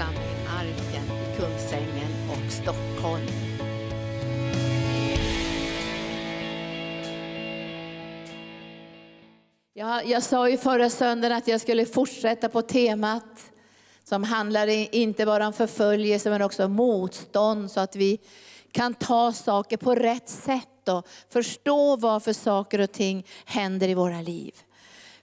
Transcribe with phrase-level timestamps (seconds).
[0.00, 3.26] församling Arken i Kungsängen och Stockholm.
[9.74, 13.52] Jag, jag sa ju förra söndagen att jag skulle fortsätta på temat
[14.04, 18.18] som handlar inte bara om förföljelse men också om motstånd så att vi
[18.72, 24.20] kan ta saker på rätt sätt och förstå varför saker och ting händer i våra
[24.20, 24.54] liv.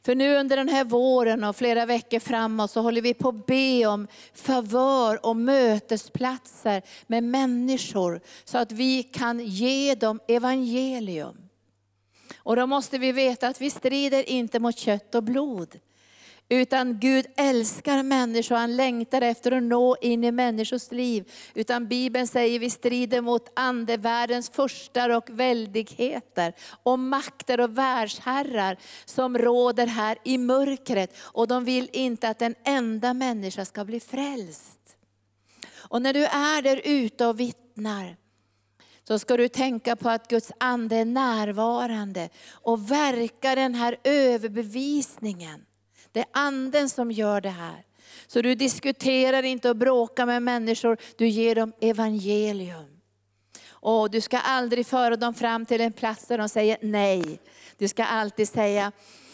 [0.07, 3.45] För nu under den här våren och flera veckor framåt så håller vi på att
[3.45, 11.37] be om favör och mötesplatser med människor så att vi kan ge dem evangelium.
[12.37, 15.79] Och då måste vi veta att vi strider inte mot kött och blod.
[16.49, 21.31] Utan Gud älskar människor, han längtar efter att nå in i människors liv.
[21.53, 26.53] Utan Bibeln säger vi strider mot andevärldens furstar och väldigheter.
[26.83, 31.17] Och makter och världsherrar som råder här i mörkret.
[31.19, 34.97] Och de vill inte att en enda människa ska bli frälst.
[35.89, 38.15] Och när du är där ute och vittnar,
[39.07, 45.65] så ska du tänka på att Guds ande är närvarande och verkar den här överbevisningen.
[46.11, 47.83] Det är anden som gör det här.
[48.27, 52.97] Så du diskuterar inte och bråkar med människor, du ger dem evangelium.
[53.69, 57.39] Och du ska aldrig föra dem fram till en plats där de säger nej.
[57.77, 58.91] Du ska alltid säga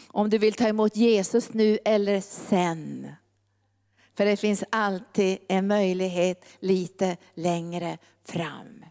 [0.07, 3.11] om du vill ta emot Jesus nu eller sen.
[4.17, 8.82] För det finns alltid en möjlighet lite längre fram.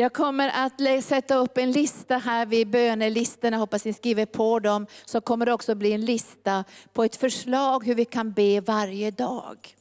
[0.00, 4.86] Jag kommer att sätta upp en lista här vid bönelistorna, hoppas ni skriver på dem.
[5.04, 9.10] Så kommer det också bli en lista på ett förslag hur vi kan be varje
[9.10, 9.76] dag.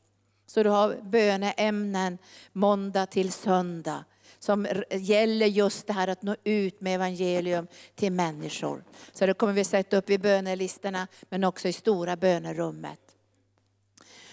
[0.48, 2.18] Så du har böneämnen
[2.54, 4.06] måndag till söndag
[4.40, 8.84] som gäller just det här att nå ut med evangelium till människor.
[9.12, 13.00] Så det kommer vi sätta upp i bönelistorna men också i stora bönerummet.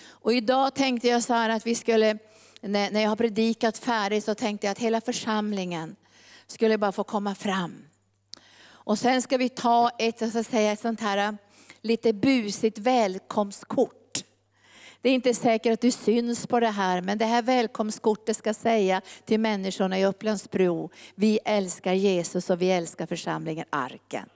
[0.06, 2.18] Och idag tänkte jag så här att vi skulle
[2.68, 5.96] när, när jag har predikat färdigt så tänkte jag att hela församlingen
[6.46, 7.84] skulle bara få komma fram.
[8.64, 11.32] Och sen ska vi ta ett, så att säga, ett sånt här äh,
[11.80, 14.24] lite busigt välkomstkort.
[15.00, 18.54] Det är inte säkert att du syns på det här, men det här välkomstkortet ska
[18.54, 24.28] säga till människorna i Upplandsbro, vi älskar Jesus och vi älskar församlingen Arken.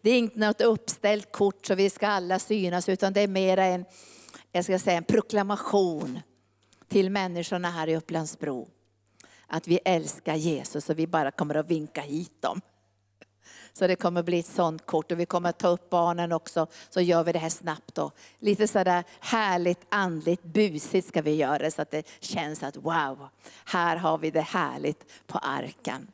[0.00, 3.56] Det är inte något uppställt kort så vi ska alla synas, utan det är mer
[3.56, 3.84] en,
[4.52, 6.20] jag ska säga, en proklamation
[6.90, 8.68] till människorna här i Upplandsbro.
[9.46, 12.60] Att vi älskar Jesus och vi bara kommer att vinka hit dem.
[13.72, 16.66] Så det kommer bli ett sånt kort och vi kommer att ta upp barnen också.
[16.90, 18.10] Så gör vi det här snabbt då.
[18.38, 23.28] Lite sådär härligt, andligt, busigt ska vi göra det så att det känns att wow,
[23.64, 26.08] här har vi det härligt på arken.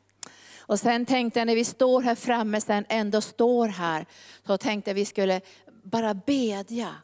[0.59, 4.05] Och sen tänkte jag när vi står här framme, sen ändå står här,
[4.47, 5.41] så tänkte jag vi skulle
[5.83, 6.95] bara bedja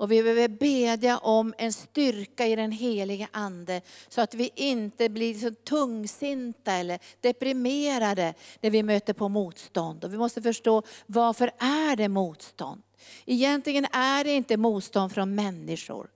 [0.00, 5.08] och vi behöver bedja om en styrka i den helige Ande, så att vi inte
[5.08, 10.04] blir så tungsinta eller deprimerade när vi möter på motstånd.
[10.04, 12.82] Och vi måste förstå, varför är det motstånd?
[13.26, 16.10] Egentligen är det inte motstånd från människor.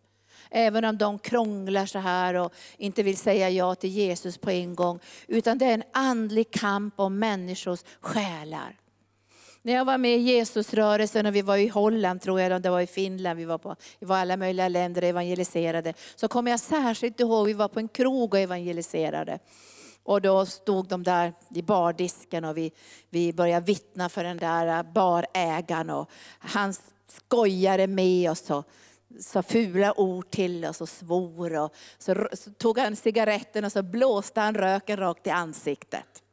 [0.50, 4.74] Även om de krånglar så här och inte vill säga ja till Jesus på en
[4.74, 4.98] gång.
[5.26, 8.76] Utan det är en andlig kamp om människors själar.
[9.66, 12.80] När jag var med i Jesusrörelsen och vi var i Holland, tror jag, det var
[12.80, 15.94] i Finland, vi var, på, vi var alla möjliga länder och evangeliserade.
[16.16, 19.38] Så kommer jag särskilt ihåg, vi var på en krog och evangeliserade.
[20.02, 22.72] Och då stod de där i bardisken och vi,
[23.10, 25.90] vi började vittna för den där barägaren.
[25.90, 26.74] Och han
[27.08, 28.64] skojade med oss och
[29.20, 31.56] sa fula ord till oss och svor.
[31.56, 36.23] Och så, så tog han cigaretten och så blåste han röken rakt i ansiktet.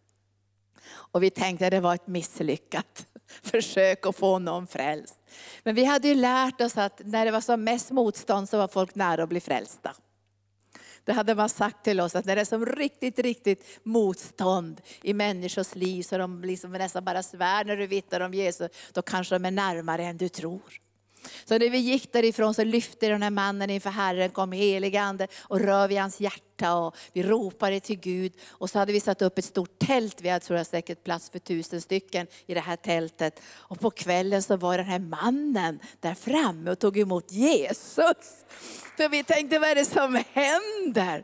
[0.91, 3.05] Och vi tänkte att det var ett misslyckat
[3.43, 5.19] försök att få någon frälst.
[5.63, 8.67] Men vi hade ju lärt oss att när det var som mest motstånd så var
[8.67, 9.95] folk nära att bli frälsta.
[11.03, 15.13] Det hade man sagt till oss att när det är som riktigt, riktigt motstånd i
[15.13, 19.35] människors liv så de liksom nästan bara svär när du vittnar om Jesus, då kanske
[19.35, 20.61] de är närmare än du tror.
[21.45, 25.27] Så när vi gick därifrån så lyfte den här mannen inför Herren, kom helig ande
[25.41, 28.33] och rör vid hans hjärta och vi ropade till Gud.
[28.49, 31.29] Och så hade vi satt upp ett stort tält, vi hade tror jag säkert plats
[31.29, 33.41] för tusen stycken i det här tältet.
[33.55, 38.45] Och på kvällen så var den här mannen där framme och tog emot Jesus.
[38.97, 41.23] Så vi tänkte, vad är det som händer?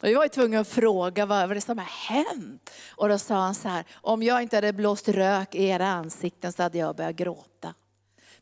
[0.00, 2.70] Och vi var tvungna att fråga vad var det som har hänt.
[2.90, 6.52] Och då sa han så här, om jag inte hade blåst rök i era ansikten
[6.52, 7.74] så hade jag börjat gråta.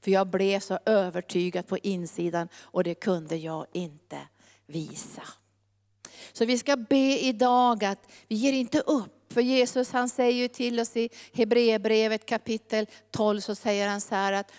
[0.05, 4.19] För jag blev så övertygad på insidan och det kunde jag inte
[4.67, 5.23] visa.
[6.33, 9.33] Så vi ska be idag att vi ger inte upp.
[9.33, 14.15] För Jesus han säger ju till oss i Hebreerbrevet kapitel 12 så säger han så
[14.15, 14.53] här att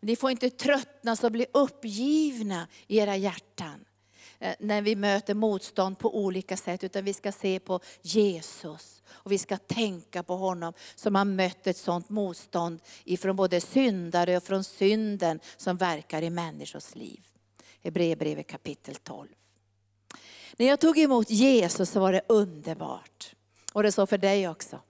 [0.00, 3.84] ni får inte tröttna och bli uppgivna i era hjärtan.
[4.40, 9.02] Eh, när vi möter motstånd på olika sätt, utan vi ska se på Jesus.
[9.08, 14.36] Och vi ska tänka på honom som har mött ett sådant motstånd ifrån både syndare
[14.36, 17.20] och från synden som verkar i människors liv.
[17.82, 19.28] Hebreerbrevet kapitel 12.
[20.56, 23.34] När jag tog emot Jesus så var det underbart.
[23.72, 24.80] Och det är så för dig också.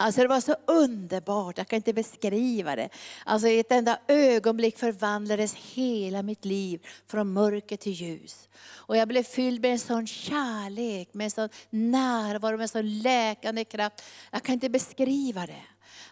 [0.00, 2.88] Alltså det var så underbart, jag kan inte beskriva det.
[3.24, 8.48] Alltså i ett enda ögonblick förvandlades hela mitt liv från mörker till ljus.
[8.74, 12.98] Och jag blev fylld med en sån kärlek, med en sån närvaro, med en sån
[12.98, 14.02] läkande kraft.
[14.30, 15.62] Jag kan inte beskriva det.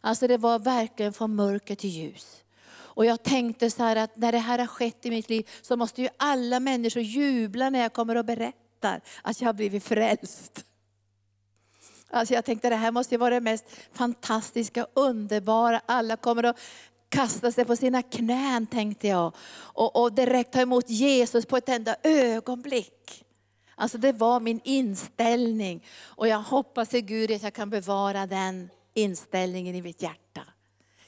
[0.00, 2.42] Alltså det var verkligen från mörker till ljus.
[2.70, 5.76] Och jag tänkte så här att när det här har skett i mitt liv så
[5.76, 10.64] måste ju alla människor jubla när jag kommer och berättar att jag har blivit frälst.
[12.10, 15.80] Alltså jag tänkte det här måste vara det mest fantastiska, underbara.
[15.86, 16.60] Alla kommer att
[17.08, 19.34] kasta sig på sina knän tänkte jag.
[19.56, 23.24] Och, och direkt ta emot Jesus på ett enda ögonblick.
[23.74, 25.84] Alltså det var min inställning.
[26.02, 30.42] Och jag hoppas i Gud att jag kan bevara den inställningen i mitt hjärta.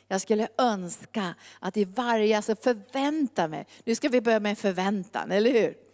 [0.08, 4.56] Jag skulle önska att i varje, alltså förvänta mig, nu ska vi börja med en
[4.56, 5.89] förväntan, eller hur?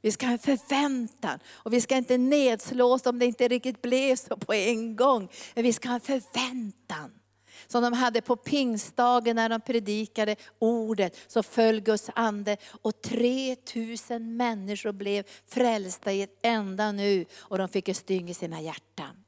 [0.00, 4.16] Vi ska ha en förväntan och vi ska inte nedslås om det inte riktigt blev
[4.16, 5.28] så på en gång.
[5.54, 7.12] Men vi ska ha en förväntan.
[7.66, 14.36] Som de hade på pingstdagen när de predikade ordet, så föll Guds ande och 3000
[14.36, 19.25] människor blev frälsta i ett enda nu och de fick ett styng i sina hjärtan.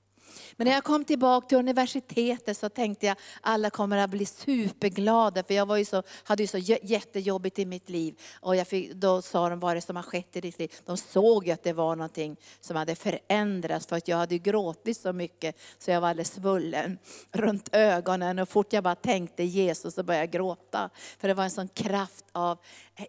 [0.57, 5.43] Men när jag kom tillbaka till universitetet så tänkte jag alla kommer att bli superglada.
[5.43, 8.21] För jag var ju så, hade ju så jättejobbigt i mitt liv.
[8.41, 10.73] Och jag fick, då sa de vad det som har skett i ditt liv.
[10.85, 13.87] De såg ju att det var någonting som hade förändrats.
[13.87, 16.99] För att jag hade gråtit så mycket så jag var alldeles svullen
[17.33, 18.39] runt ögonen.
[18.39, 20.91] Och fort jag bara tänkte Jesus så började jag gråta.
[21.19, 22.59] För det var en sån kraft av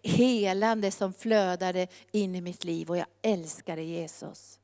[0.02, 2.90] helande som flödade in i mitt liv.
[2.90, 4.59] Och jag älskade Jesus.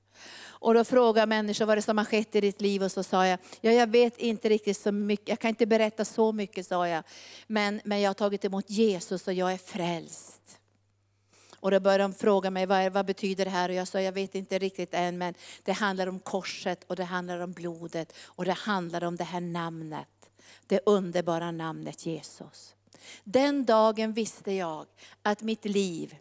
[0.58, 3.26] Och då frågade människor vad det som har skett i ditt liv och så sa
[3.26, 6.88] jag, ja jag vet inte riktigt så mycket, jag kan inte berätta så mycket sa
[6.88, 7.04] jag.
[7.46, 10.58] Men, men jag har tagit emot Jesus och jag är frälst.
[11.60, 13.68] Och då började de fråga mig, vad, vad betyder det här?
[13.68, 17.04] Och jag sa, jag vet inte riktigt än, men det handlar om korset och det
[17.04, 20.08] handlar om blodet och det handlar om det här namnet.
[20.66, 22.74] Det underbara namnet Jesus.
[23.24, 24.86] Den dagen visste jag
[25.22, 26.16] att mitt liv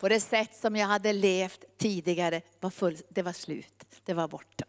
[0.00, 3.84] på det sätt som jag hade levt tidigare, var full, det var slut.
[4.04, 4.64] Det var borta.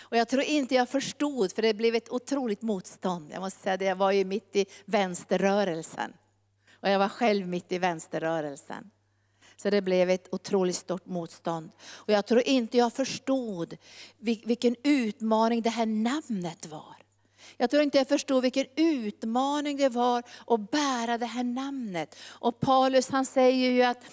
[0.00, 3.30] Och jag tror inte jag förstod, för det blev ett otroligt motstånd.
[3.32, 6.12] Jag måste säga det, jag var ju mitt i vänsterrörelsen.
[6.80, 8.90] Och jag var själv mitt i vänsterrörelsen.
[9.56, 11.70] Så det blev ett otroligt stort motstånd.
[11.80, 13.76] Och jag tror inte jag förstod
[14.18, 16.96] vilken utmaning det här namnet var.
[17.60, 22.16] Jag tror inte jag förstod vilken utmaning det var att bära det här namnet.
[22.28, 24.04] Och Paulus han säger ju att,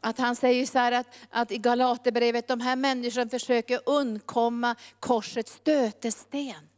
[0.00, 6.70] att han säger så att, att i Galaterbrevet, de här människorna försöker undkomma korsets stötesten.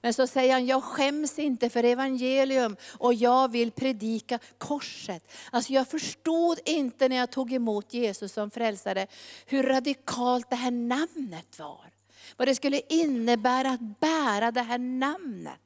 [0.00, 5.32] Men så säger han, jag skäms inte för evangelium och jag vill predika korset.
[5.50, 9.06] Alltså jag förstod inte när jag tog emot Jesus som frälsare,
[9.46, 11.95] hur radikalt det här namnet var.
[12.36, 15.60] Vad det skulle innebära att bära det här namnet.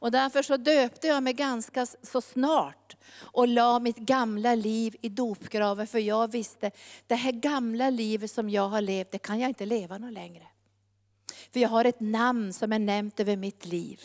[0.00, 5.08] Och därför så döpte jag mig ganska så snart och la mitt gamla liv i
[5.08, 5.86] dopgraven.
[5.86, 6.70] För jag visste,
[7.06, 10.46] det här gamla livet som jag har levt, det kan jag inte leva något längre.
[11.52, 14.00] För jag har ett namn som är nämnt över mitt liv.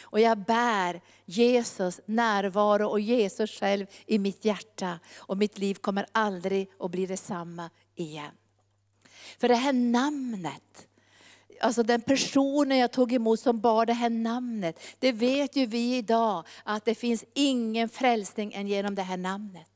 [0.00, 4.98] Och jag bär Jesus närvaro och Jesus själv i mitt hjärta.
[5.16, 8.32] Och mitt liv kommer aldrig att bli detsamma igen.
[9.38, 10.88] För det här namnet,
[11.62, 14.80] alltså den personen jag tog emot som bar det här namnet.
[14.98, 19.68] Det vet ju vi idag att det finns ingen frälsning än genom det här namnet.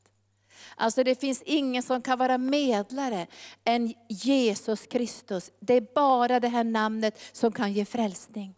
[0.75, 3.27] Alltså det finns ingen som kan vara medlare
[3.63, 5.51] än Jesus Kristus.
[5.59, 8.56] Det är bara det här namnet som kan ge frälsning.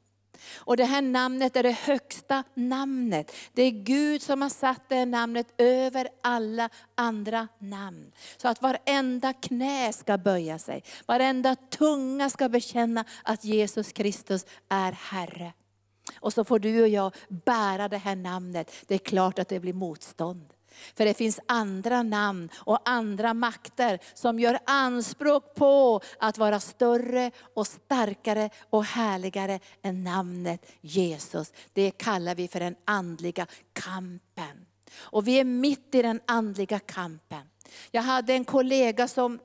[0.58, 3.31] Och det här namnet är det högsta namnet.
[3.53, 8.12] Det är Gud som har satt det här namnet över alla andra namn.
[8.38, 14.91] Så att varenda knä ska böja sig, varenda tunga ska bekänna att Jesus Kristus är
[14.91, 15.53] Herre.
[16.19, 18.72] Och så får du och jag bära det här namnet.
[18.88, 20.53] Det är klart att det blir motstånd.
[20.96, 27.32] För det finns andra namn och andra makter som gör anspråk på att vara större
[27.54, 31.54] och starkare och härligare än namnet Jesus.
[31.74, 34.66] Det kallar vi för den andliga kampen.
[34.98, 37.42] Och vi är mitt i den andliga kampen.
[37.92, 39.40] Jag hade en kollega som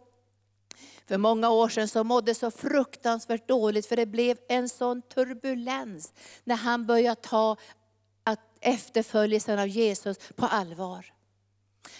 [1.06, 6.12] för många år sedan så mådde så fruktansvärt dåligt för det blev en sån turbulens
[6.44, 7.56] när han började ta
[8.64, 11.14] efterföljelsen av Jesus på allvar.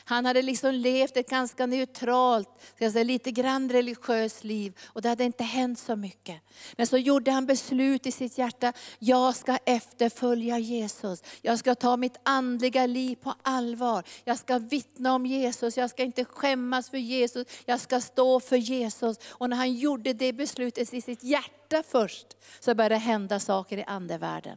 [0.06, 4.78] Han hade liksom levt ett ganska neutralt, ska jag säga, lite grann religiöst liv.
[4.84, 6.40] Och det hade inte hänt så mycket.
[6.76, 11.22] Men så gjorde han beslut i sitt hjärta, jag ska efterfölja Jesus.
[11.42, 14.04] Jag ska ta mitt andliga liv på allvar.
[14.24, 17.46] Jag ska vittna om Jesus, jag ska inte skämmas för Jesus.
[17.64, 19.18] Jag ska stå för Jesus.
[19.30, 22.26] Och när han gjorde det beslutet i sitt hjärta först,
[22.60, 24.56] så började det hända saker i andevärlden.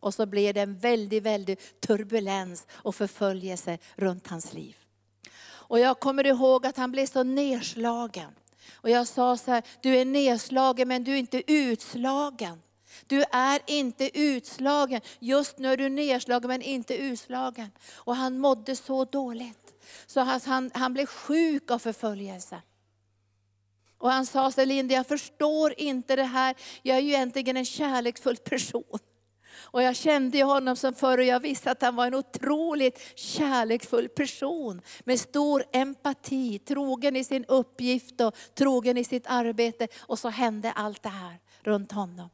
[0.00, 4.76] Och så blev det en väldigt, väldig turbulens och förföljelse runt hans liv.
[5.68, 8.34] Och jag kommer ihåg att han blev så nedslagen.
[8.72, 12.62] Och jag sa så här, du är nedslagen men du är inte utslagen.
[13.06, 15.00] Du är inte utslagen.
[15.18, 17.70] Just nu är du nedslagen men inte utslagen.
[17.94, 19.74] Och han mådde så dåligt.
[20.06, 22.62] Så han, han blev sjuk av förföljelse.
[23.98, 26.54] Och han sa så Linda, jag förstår inte det här.
[26.82, 28.98] Jag är ju egentligen en kärleksfull person.
[29.66, 34.08] Och jag kände honom som förr och jag visste att han var en otroligt kärleksfull
[34.08, 34.80] person.
[35.04, 39.88] Med stor empati, trogen i sin uppgift och trogen i sitt arbete.
[39.98, 42.28] Och så hände allt det här runt honom.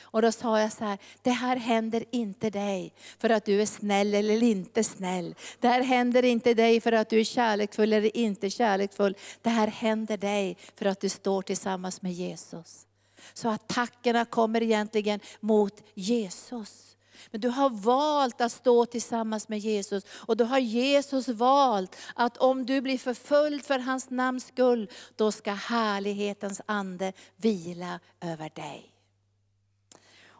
[0.00, 3.66] Och då sa jag så här, det här händer inte dig för att du är
[3.66, 5.34] snäll eller inte snäll.
[5.60, 9.16] Det här händer inte dig för att du är kärleksfull eller inte kärleksfull.
[9.42, 12.87] Det här händer dig för att du står tillsammans med Jesus.
[13.34, 16.96] Så attackerna kommer egentligen mot Jesus.
[17.30, 20.04] Men du har valt att stå tillsammans med Jesus.
[20.10, 25.32] Och då har Jesus valt att om du blir förföljd för hans namns skull, då
[25.32, 28.92] ska härlighetens ande vila över dig.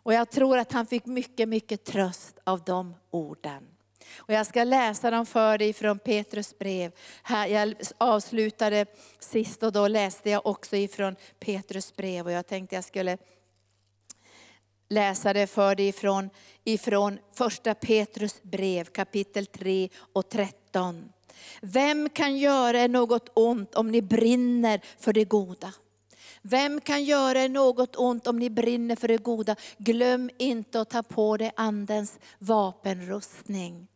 [0.09, 3.78] Och jag tror att han fick mycket, mycket tröst av de orden.
[4.17, 6.93] Och jag ska läsa dem för dig från Petrus brev.
[7.29, 8.87] jag avslutade
[9.19, 12.27] sist och då läste jag också ifrån Petrus brev.
[12.27, 13.19] Och jag tänkte jag skulle
[14.89, 16.31] läsa det för dig ifrån,
[16.65, 21.13] ifrån första Petrus brev kapitel 3 och 13.
[21.61, 25.73] Vem kan göra er något ont om ni brinner för det goda?
[26.43, 29.57] Vem kan göra er något ont om ni brinner för det goda?
[29.79, 33.89] Glöm inte att ta på dig andens vapenrustning.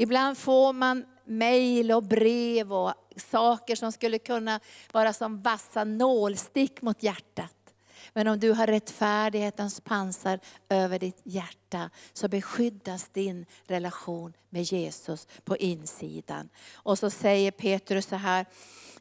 [0.00, 4.60] Ibland får man mejl och brev och saker som skulle kunna
[4.92, 7.74] vara som vassa nålstick mot hjärtat.
[8.12, 15.28] Men om du har rättfärdighetens pansar över ditt hjärta så beskyddas din relation med Jesus
[15.44, 16.48] på insidan.
[16.74, 18.46] Och så säger Petrus så här,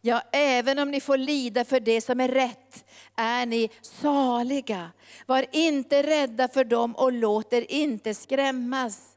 [0.02, 4.92] Ja, även om ni får lida för det som är rätt, är ni saliga.
[5.26, 9.09] Var inte rädda för dem och låt er inte skrämmas.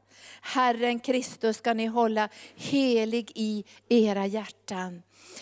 [0.43, 5.01] Herren Kristus ska ni hålla helig i era hjärtan.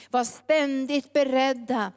[0.10, 1.92] Var ständigt beredda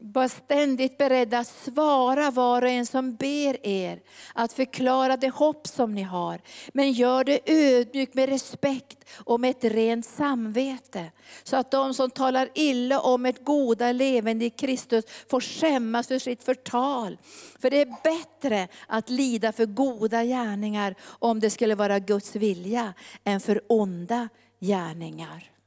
[0.00, 4.00] var ständigt beredda att svara var och en som ber er,
[4.34, 6.40] att förklara det hopp som ni har.
[6.72, 11.10] Men gör det ödmjukt med respekt och med ett rent samvete.
[11.42, 16.18] Så att de som talar illa om ett goda levande i Kristus får skämmas för
[16.18, 17.18] sitt förtal.
[17.58, 22.94] För det är bättre att lida för goda gärningar, om det skulle vara Guds vilja,
[23.24, 24.28] än för onda
[24.60, 25.57] gärningar.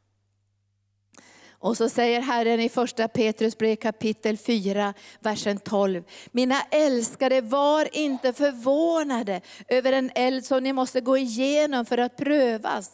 [1.62, 6.04] Och så säger Herren i första Petrus brev kapitel 4, versen 12.
[6.32, 12.18] Mina älskade, var inte förvånade över en eld som ni måste gå igenom för att
[12.18, 12.92] prövas.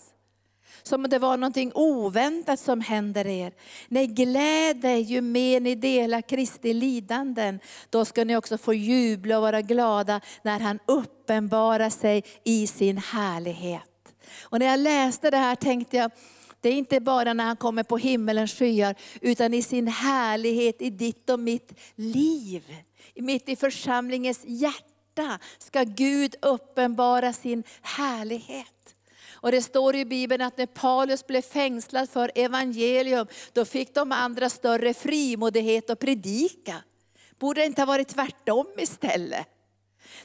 [0.83, 3.53] Som om det var någonting oväntat som händer er.
[3.88, 7.59] Nej, gläd dig ju mer ni delar Kristi lidanden.
[7.89, 12.97] Då ska ni också få jubla och vara glada när han uppenbarar sig i sin
[12.97, 13.83] härlighet.
[14.41, 16.12] Och när jag läste det här tänkte jag,
[16.67, 20.89] det är inte bara när han kommer på himmelens skyar, utan i sin härlighet i
[20.89, 22.63] ditt och mitt liv.
[23.15, 28.95] Mitt i församlingens hjärta ska Gud uppenbara sin härlighet.
[29.31, 34.12] Och det står i Bibeln att när Paulus blev fängslad för evangelium, då fick de
[34.12, 36.75] andra större frimodighet att predika.
[37.39, 39.56] Borde det inte ha varit tvärtom istället?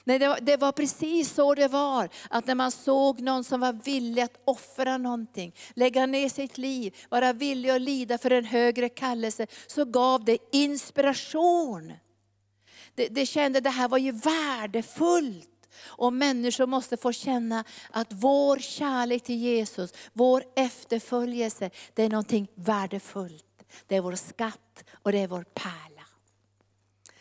[0.05, 2.09] Nej, det var, det var, precis så det var.
[2.31, 6.97] Att när man såg någon som var villig att offra någonting, lägga ner sitt liv,
[7.09, 11.93] vara villig att lida för en högre kallelse, så gav det inspiration.
[12.95, 15.49] Det, det kände det här var ju värdefullt.
[15.85, 22.49] Och människor måste få känna att vår kärlek till Jesus, vår efterföljelse, det är någonting
[22.55, 23.45] värdefullt.
[23.87, 26.03] Det är vår skatt och det är vår pärla.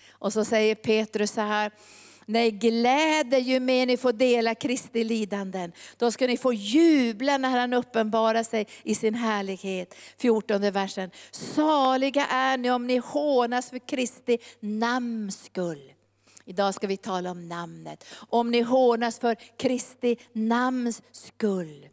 [0.09, 1.71] Och så säger Petrus så här,
[2.25, 5.71] Nej, gläd ju mer ni får dela Kristi lidanden.
[5.97, 9.95] Då ska ni få jubla när han uppenbarar sig i sin härlighet.
[10.17, 11.11] 14 versen.
[11.31, 15.93] Saliga är ni om ni hånas för Kristi namns skull.
[16.45, 18.05] Idag ska vi tala om namnet.
[18.29, 21.87] Om ni hånas för Kristi namns skull.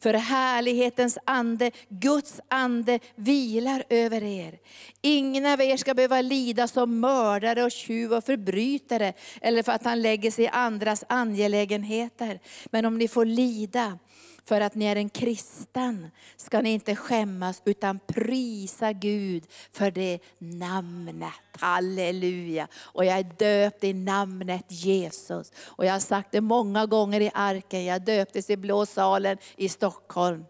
[0.00, 4.58] För härlighetens ande, Guds ande vilar över er.
[5.00, 9.84] Ingen av er ska behöva lida som mördare och tjuv och förbrytare, eller för att
[9.84, 12.40] han lägger sig i andras angelägenheter.
[12.70, 13.98] Men om ni får lida
[14.44, 20.18] för att ni är en kristen ska ni inte skämmas utan prisa Gud för det
[20.38, 21.32] namnet.
[21.58, 22.68] Halleluja.
[22.76, 25.52] Och jag är döpt i namnet Jesus.
[25.56, 29.68] Och jag har sagt det många gånger i arken, jag döptes i Blå salen i
[29.68, 30.44] Stockholm.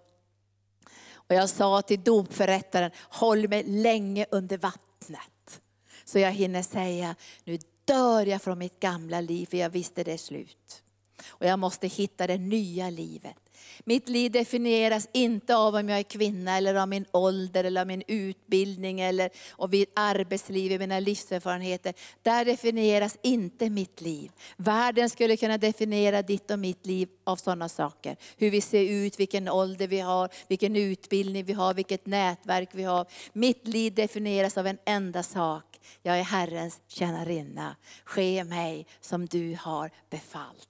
[1.15, 5.61] Och jag sa till dopförrättaren, håll mig länge under vattnet.
[6.05, 10.13] Så jag hinner säga, nu dör jag från mitt gamla liv, för jag visste det
[10.13, 10.83] är slut.
[11.29, 13.44] Och jag måste hitta det nya livet.
[13.85, 17.87] Mitt liv definieras inte av om jag är kvinna, eller av min ålder, eller av
[17.87, 21.95] min utbildning, eller av mitt arbetsliv, mina livserfarenheter.
[22.23, 24.31] Där definieras inte mitt liv.
[24.57, 28.17] Världen skulle kunna definiera ditt och mitt liv av sådana saker.
[28.37, 32.83] Hur vi ser ut, vilken ålder vi har, vilken utbildning vi har, vilket nätverk vi
[32.83, 33.07] har.
[33.33, 35.65] Mitt liv definieras av en enda sak.
[36.03, 37.77] Jag är Herrens tjänarinna.
[38.05, 40.69] Ske mig som du har befallt.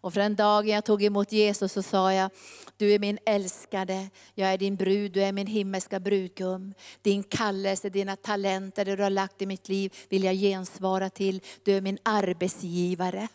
[0.00, 2.30] Och för den dagen jag tog emot Jesus så sa jag,
[2.76, 6.74] du är min älskade, jag är din brud, du är min himmelska brudgum.
[7.02, 11.40] Din kallelse, dina talenter, det du har lagt i mitt liv vill jag gensvara till.
[11.62, 13.28] Du är min arbetsgivare.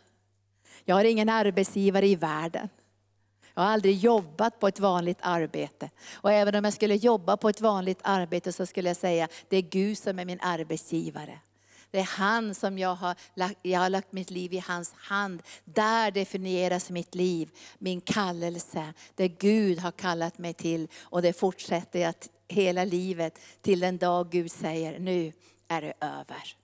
[0.85, 2.69] Jag har ingen arbetsgivare i världen.
[3.53, 5.89] Jag har aldrig jobbat på ett vanligt arbete.
[6.13, 9.57] Och även om jag skulle jobba på ett vanligt arbete så skulle jag säga, det
[9.57, 11.39] är Gud som är min arbetsgivare.
[11.93, 15.43] Det är han som jag har, lagt, jag har lagt mitt liv i hans hand.
[15.65, 18.93] Där definieras mitt liv, min kallelse.
[19.15, 20.87] Det Gud har kallat mig till.
[21.01, 22.13] Och det fortsätter jag
[22.47, 25.33] hela livet till den dag Gud säger, nu
[25.67, 26.55] är det över.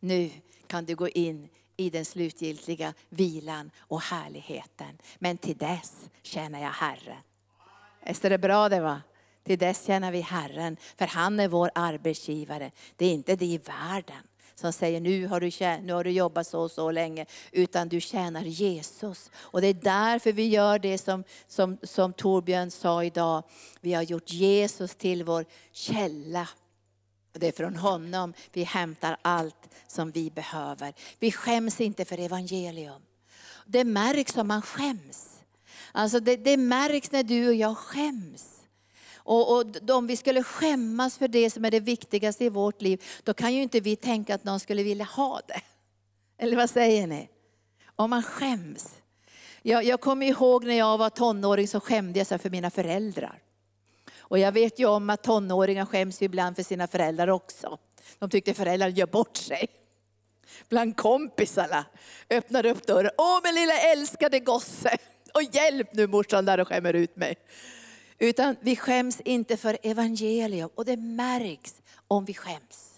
[0.00, 0.30] Nu
[0.66, 4.98] kan du gå in i den slutgiltiga vilan och härligheten.
[5.18, 7.22] Men till dess tjänar jag Herren.
[8.06, 9.02] Visst är det bra det va?
[9.44, 12.70] Till dess tjänar vi Herren, för han är vår arbetsgivare.
[12.96, 14.22] Det är inte det i världen
[14.60, 15.50] som säger nu har, du
[15.86, 19.30] nu har du jobbat så och så länge, utan du tjänar Jesus.
[19.34, 23.42] Och det är därför vi gör det som, som, som Torbjörn sa idag.
[23.80, 26.48] Vi har gjort Jesus till vår källa.
[27.32, 30.94] Det är från honom vi hämtar allt som vi behöver.
[31.18, 33.02] Vi skäms inte för evangelium.
[33.66, 35.42] Det märks om man skäms.
[35.92, 38.65] Alltså det, det märks när du och jag skäms.
[39.26, 43.04] Och, och om vi skulle skämmas för det som är det viktigaste i vårt liv,
[43.22, 45.60] då kan ju inte vi tänka att någon skulle vilja ha det.
[46.38, 47.28] Eller vad säger ni?
[47.96, 48.94] Om man skäms.
[49.62, 53.42] Jag, jag kommer ihåg när jag var tonåring så skämde jag för mina föräldrar.
[54.18, 57.78] Och jag vet ju om att tonåringar skäms ibland för sina föräldrar också.
[58.18, 59.68] De tyckte föräldrar gör bort sig.
[60.68, 61.84] Bland kompisarna
[62.30, 63.10] öppnar upp dörren.
[63.18, 64.96] Åh min lilla älskade gosse,
[65.34, 67.36] och hjälp nu morsan där och skämmer ut mig.
[68.18, 71.74] Utan vi skäms inte för evangelium och det märks
[72.08, 72.92] om vi skäms.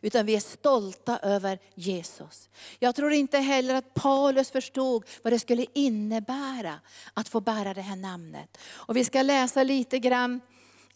[0.00, 2.48] Utan vi är stolta över Jesus.
[2.78, 6.80] Jag tror inte heller att Paulus förstod vad det skulle innebära
[7.14, 8.58] att få bära det här namnet.
[8.72, 10.40] Och vi ska läsa lite grann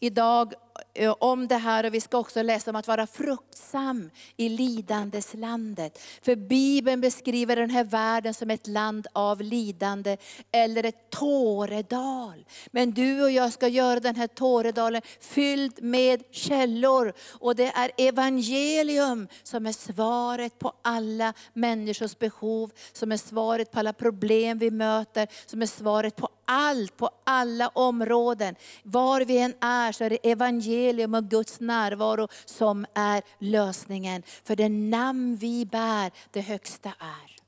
[0.00, 0.54] idag
[0.94, 5.98] Eh, om det här och vi ska också läsa om att vara fruktsam i lidandeslandet.
[6.22, 10.16] För Bibeln beskriver den här världen som ett land av lidande
[10.52, 12.44] eller ett tåredal.
[12.70, 17.12] Men du och jag ska göra den här tåredalen fylld med källor.
[17.28, 23.78] Och det är evangelium som är svaret på alla människors behov, som är svaret på
[23.78, 28.54] alla problem vi möter, som är svaret på allt, på alla områden.
[28.82, 30.69] Var vi än är så är det evangelium
[31.14, 34.22] och Guds närvaro som är lösningen.
[34.44, 37.40] För det namn vi bär, det högsta är.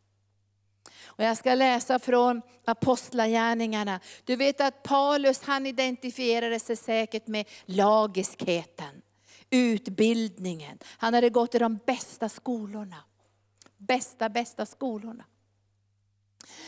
[1.15, 4.01] Och jag ska läsa från Apostlagärningarna.
[4.25, 9.03] Du vet att Paulus han identifierade sig säkert med lagiskheten,
[9.51, 10.79] utbildningen.
[10.85, 12.97] Han hade gått i de bästa skolorna.
[13.77, 15.25] Bästa, bästa skolorna.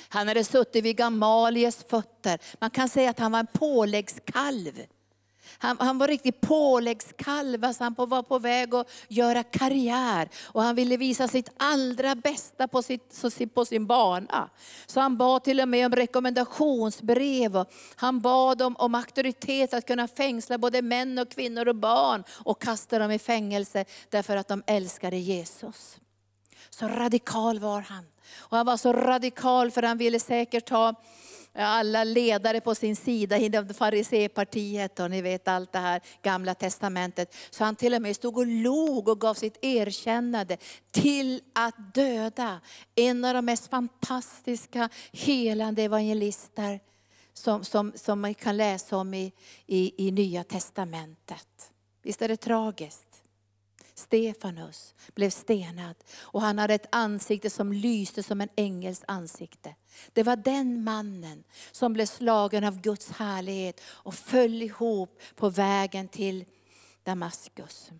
[0.08, 2.38] Han hade suttit vid Gamalies fötter.
[2.60, 4.82] Man kan säga att han var en påläggskalv.
[5.58, 10.28] Han, han var riktigt påläggskalv, alltså han var på väg att göra karriär.
[10.42, 14.50] Och han ville visa sitt allra bästa på, sitt, på sin bana.
[14.86, 17.64] Så han bad till och med om rekommendationsbrev.
[17.94, 22.62] Han bad om, om auktoritet att kunna fängsla både män och kvinnor och barn och
[22.62, 25.96] kasta dem i fängelse därför att de älskade Jesus.
[26.70, 28.04] Så radikal var han.
[28.36, 30.94] Och han var så radikal för han ville säkert ha
[31.54, 37.34] alla ledare på sin sida inom farisépartiet och ni vet allt det här gamla testamentet.
[37.50, 40.56] Så han till och med stod och log och gav sitt erkännande
[40.90, 42.60] till att döda
[42.94, 46.80] en av de mest fantastiska helande evangelister
[47.34, 49.32] som, som, som man kan läsa om i,
[49.66, 51.72] i, i Nya Testamentet.
[52.02, 53.03] Visst är det tragiskt?
[53.94, 59.74] Stefanus blev stenad och han hade ett ansikte som lyste som en ängels ansikte.
[60.12, 66.08] Det var den mannen som blev slagen av Guds härlighet och föll ihop på vägen
[66.08, 66.44] till
[67.02, 67.90] Damaskus.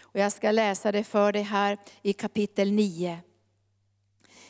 [0.00, 3.20] Och jag ska läsa det för dig här i kapitel 9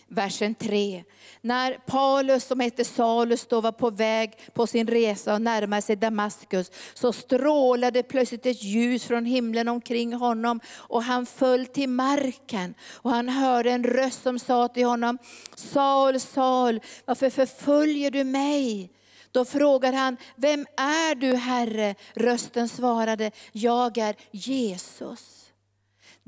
[0.09, 1.05] versen 3.
[1.40, 5.97] När Paulus som hette Salus då var på väg på sin resa och närmade sig
[5.97, 12.75] Damaskus, så strålade plötsligt ett ljus från himlen omkring honom och han föll till marken.
[12.92, 15.18] Och han hörde en röst som sa till honom,
[15.55, 18.90] Saul, Saul, varför förföljer du mig?
[19.33, 21.94] Då frågar han, vem är du Herre?
[22.14, 25.38] Rösten svarade, jag är Jesus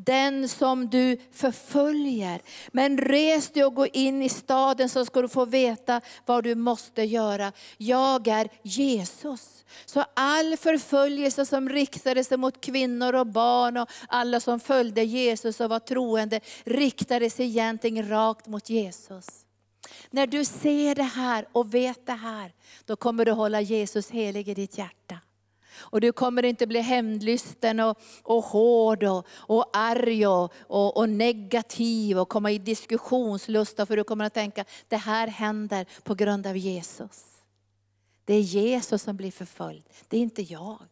[0.04, 2.42] den som du förföljer.
[2.72, 6.54] Men res dig och gå in i staden så ska du få veta vad du
[6.54, 7.52] måste göra.
[7.76, 9.64] Jag är Jesus.
[9.86, 15.60] Så all förföljelse som riktade sig mot kvinnor och barn och alla som följde Jesus
[15.60, 19.26] och var troende, riktade sig egentligen rakt mot Jesus.
[20.10, 22.52] När du ser det här och vet det här,
[22.84, 25.18] då kommer du hålla Jesus helig i ditt hjärta.
[25.80, 31.08] Och du kommer inte bli hämndlysten och, och hård och, och arg och, och, och,
[31.08, 36.46] negativ och komma i diskussionslusta för du kommer att tänka, det här händer på grund
[36.46, 37.24] av Jesus.
[38.24, 40.88] Det är Jesus som blir förföljd, det är inte jag.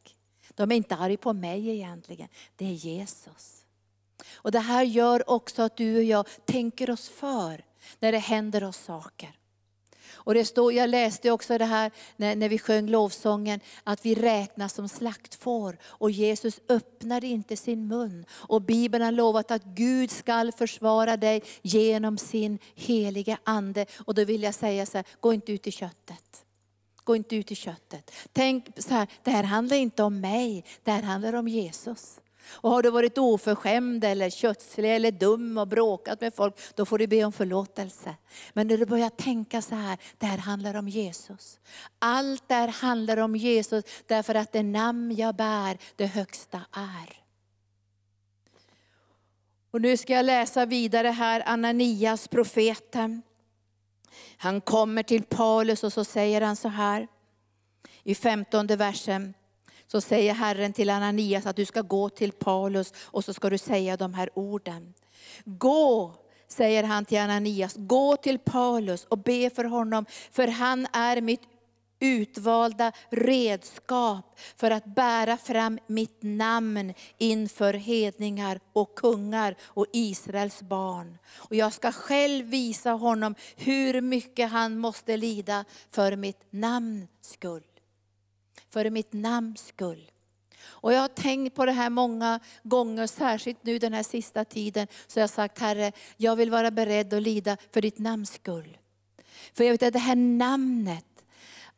[0.55, 3.65] De är inte arga på mig egentligen, det är Jesus.
[4.35, 7.65] Och Det här gör också att du och jag tänker oss för
[7.99, 9.39] när det händer oss saker.
[10.29, 14.15] Och det står, jag läste också det här när, när vi sjöng lovsången, att vi
[14.15, 15.79] räknas som slaktfår.
[15.85, 18.25] Och Jesus öppnade inte sin mun.
[18.31, 23.87] Och Bibeln har lovat att Gud skall försvara dig genom sin helige Ande.
[23.99, 26.45] Och då vill jag säga så här, gå inte ut i köttet.
[27.05, 28.11] Gå inte ut i köttet.
[28.33, 32.21] Tänk så här, det här handlar inte om mig, det här handlar om Jesus.
[32.51, 36.99] Och har du varit oförskämd eller kötslig eller dum och bråkat med folk, då får
[36.99, 38.15] du be om förlåtelse.
[38.53, 41.61] Men när du börjar tänka så här, det här handlar om Jesus.
[41.99, 47.19] Allt det här handlar om Jesus därför att det namn jag bär, det högsta är.
[49.71, 53.23] Och nu ska jag läsa vidare här, Ananias profeten.
[54.37, 57.09] Han kommer till Paulus och så säger han så här
[58.03, 59.35] i femtonde versen
[59.93, 63.59] så säger Herren till Ananias att du ska gå till Paulus och så ska du
[63.59, 64.95] säga de här orden.
[65.45, 66.15] Gå,
[66.49, 71.43] säger han till Ananias, gå till Paulus och be för honom, för han är mitt
[72.01, 81.19] utvalda redskap för att bära fram mitt namn inför hedningar och kungar och Israels barn.
[81.35, 87.63] Och jag ska själv visa honom hur mycket han måste lida för mitt namns skull
[88.71, 90.11] för mitt namns skull.
[90.61, 94.87] Och jag har tänkt på det här många gånger, särskilt nu den här sista tiden.
[95.07, 98.79] Så jag har sagt, Herre, jag vill vara beredd att lida för ditt namns skull.
[99.55, 101.25] För jag vet att det här namnet,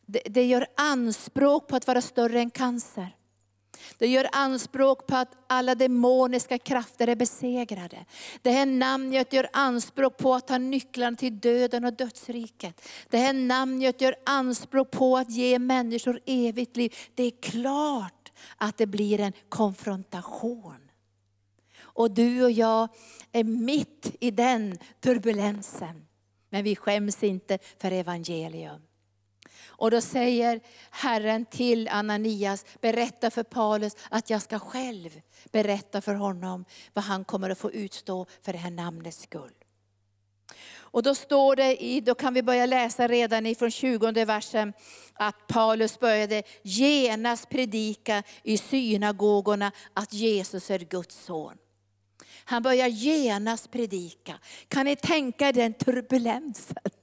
[0.06, 3.16] det, det gör anspråk på att vara större än cancer.
[3.98, 8.04] Det gör anspråk på att alla demoniska krafter är besegrade.
[8.42, 12.80] Det här namnet gör anspråk på att ha nycklarna till döden och dödsriket.
[13.10, 16.94] Det här namnet gör anspråk på att ge människor evigt liv.
[17.14, 20.90] Det är klart att det blir en konfrontation.
[21.82, 22.88] Och du och jag
[23.32, 26.06] är mitt i den turbulensen.
[26.50, 28.80] Men vi skäms inte för evangelium.
[29.80, 35.20] Och då säger Herren till Ananias, berätta för Paulus att jag ska själv
[35.52, 39.54] berätta för honom vad han kommer att få utstå för det här namnets skull.
[40.74, 44.72] Och då står det, i, då kan vi börja läsa redan ifrån 20 versen,
[45.14, 51.56] att Paulus började genast predika i synagogorna att Jesus är Guds son.
[52.44, 54.38] Han börjar genast predika.
[54.68, 56.99] Kan ni tänka er den turbulensen?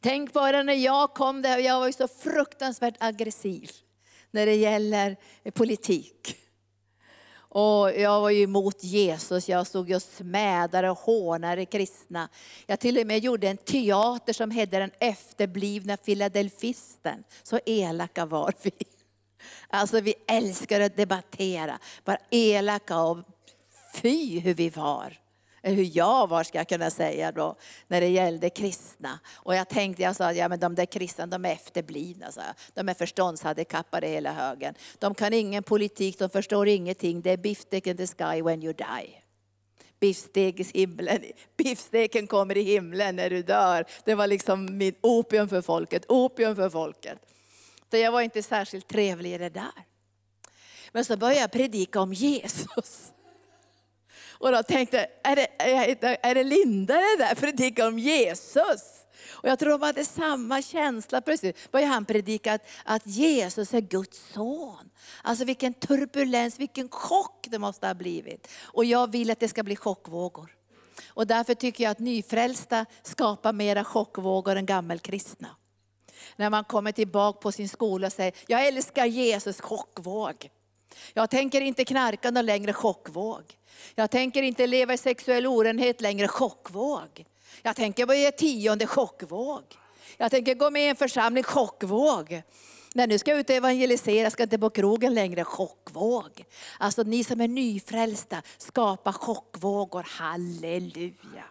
[0.00, 3.70] Tänk bara när jag kom där, jag var så fruktansvärt aggressiv
[4.30, 5.16] när det gäller
[5.50, 6.36] politik.
[7.56, 12.28] Och jag var ju emot Jesus, jag stod och smädade och hånade kristna.
[12.66, 17.24] Jag till och med gjorde en teater som hette Den efterblivna filadelfisten.
[17.42, 18.72] Så elaka var vi.
[19.68, 23.18] Alltså vi älskade att debattera, bara elaka och
[23.94, 25.23] fy hur vi var
[25.72, 27.56] hur jag var, ska jag kunna säga då,
[27.88, 29.20] när det gällde kristna.
[29.34, 32.54] Och jag tänkte, jag sa, ja men de där kristna, de är efterblivna, sa jag.
[32.74, 34.74] de är förståndshandikappade hela högen.
[34.98, 38.72] De kan ingen politik, de förstår ingenting, det är biff in the sky when you
[38.72, 39.22] die.
[40.00, 41.24] biffstek i himlen.
[41.56, 43.84] Biffsteken kommer i himlen när du dör.
[44.04, 47.18] Det var liksom min opium för folket, opium för folket.
[47.90, 49.84] Så jag var inte särskilt trevlig i det där.
[50.92, 53.12] Men så började jag predika om Jesus.
[54.38, 55.46] Och då tänkte är det,
[56.22, 59.04] är det Linda det där, predikar om Jesus?
[59.30, 61.20] Och jag tror de hade samma känsla.
[61.20, 64.90] Plötsligt började han predika att, att Jesus är Guds son.
[65.22, 68.48] Alltså vilken turbulens, vilken chock det måste ha blivit.
[68.62, 70.56] Och jag vill att det ska bli chockvågor.
[71.08, 75.48] Och därför tycker jag att nyfrälsta skapar mera chockvågor än gammelkristna.
[76.36, 80.50] När man kommer tillbaka på sin skola och säger, jag älskar Jesus, chockvåg.
[81.14, 83.42] Jag tänker inte knarka någon längre chockvåg.
[83.94, 87.24] Jag tänker inte leva i sexuell orenhet längre chockvåg.
[87.62, 89.62] Jag tänker börja tionde chockvåg.
[90.16, 92.42] Jag tänker gå med i en församling chockvåg.
[92.94, 96.44] När nu ska jag ut och evangelisera, ska inte på krogen längre, chockvåg.
[96.78, 101.44] Alltså ni som är nyfrälsta, skapa chockvågor, halleluja.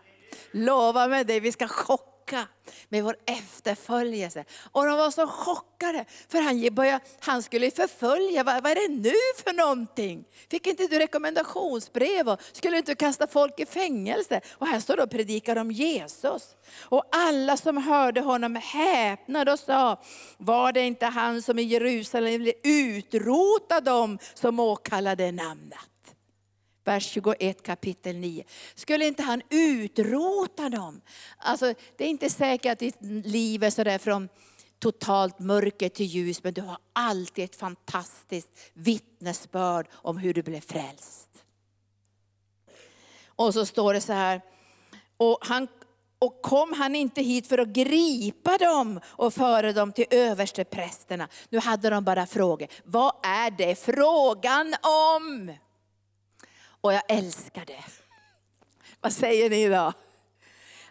[0.52, 2.48] Lova mig det, vi ska chocka chocka
[2.90, 4.46] med vår efterföljelse.
[4.72, 8.96] Och de var så chockade, för han, började, han skulle förfölja, vad, vad är det
[8.96, 10.26] nu för någonting?
[10.50, 14.42] Fick inte du rekommendationsbrev och skulle inte kasta folk i fängelse?
[14.52, 16.56] Och här står du och predikar om Jesus.
[16.80, 20.02] Och alla som hörde honom häpnade och sa,
[20.38, 25.93] var det inte han som i Jerusalem utrotade dem som åkallade namnet?
[26.84, 28.44] Vers 21 kapitel 9.
[28.76, 31.02] Skulle inte han utrota dem?
[31.38, 34.30] Alltså, det är inte säkert att ditt liv är sådär från
[34.80, 40.62] totalt mörker till ljus, men du har alltid ett fantastiskt vittnesbörd om hur du blev
[40.62, 41.30] frälst.
[43.36, 44.42] Och så står det så här,
[45.18, 45.68] och, han,
[46.20, 51.28] och kom han inte hit för att gripa dem och föra dem till översteprästerna?
[51.50, 52.68] Nu hade de bara frågor.
[52.84, 54.76] Vad är det frågan
[55.16, 55.54] om?
[56.84, 57.84] Och jag älskar det.
[59.02, 59.94] Vad säger ni då?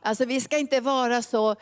[0.01, 1.57] Alltså vi ska inte vara så,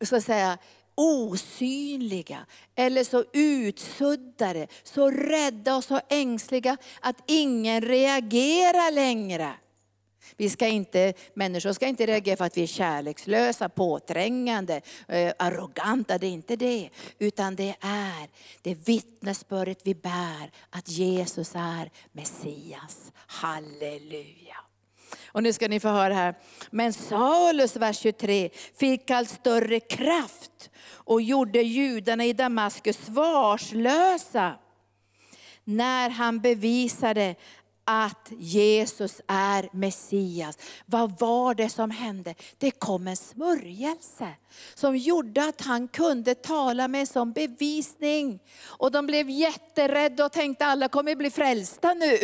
[0.00, 0.58] så att säga,
[0.94, 9.54] osynliga eller så utsuddade, så rädda och så ängsliga att ingen reagerar längre.
[10.36, 16.18] Vi ska inte, människor ska inte reagera för att vi är kärlekslösa, påträngande, eh, arroganta.
[16.18, 16.90] Det är inte det.
[17.18, 18.28] Utan det är
[18.62, 23.12] det vittnesbördet vi bär att Jesus är Messias.
[23.26, 24.56] Halleluja.
[25.26, 26.34] Och nu ska ni få höra här.
[26.70, 34.54] Men Saulus, vers 23, fick allt större kraft och gjorde judarna i Damaskus svarslösa
[35.64, 37.34] när han bevisade
[37.84, 40.58] att Jesus är Messias.
[40.86, 42.34] Vad var det som hände?
[42.58, 44.28] Det kom en smörjelse
[44.74, 48.40] som gjorde att han kunde tala med som bevisning.
[48.64, 52.18] Och de blev jätterädda och tänkte alla kommer bli frälsta nu.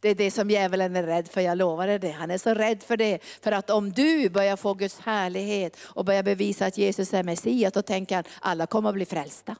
[0.00, 2.10] Det är det som djävulen är rädd för, jag lovar dig det.
[2.10, 3.18] Han är så rädd för det.
[3.42, 7.72] För att om du börjar få Guds härlighet och börjar bevisa att Jesus är Messias,
[7.72, 9.56] då tänker han alla kommer att bli frälsta.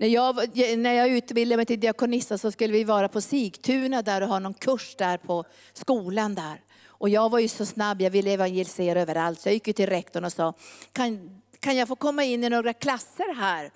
[0.00, 4.20] När jag, när jag utbildade mig till diakonissa så skulle vi vara på Sigtuna där
[4.20, 6.60] och ha någon kurs där på skolan där.
[6.84, 9.40] Och jag var ju så snabb, jag ville evangelisera överallt.
[9.40, 10.52] Så jag gick till rektorn och sa,
[10.92, 13.70] kan, kan jag få komma in i några klasser här?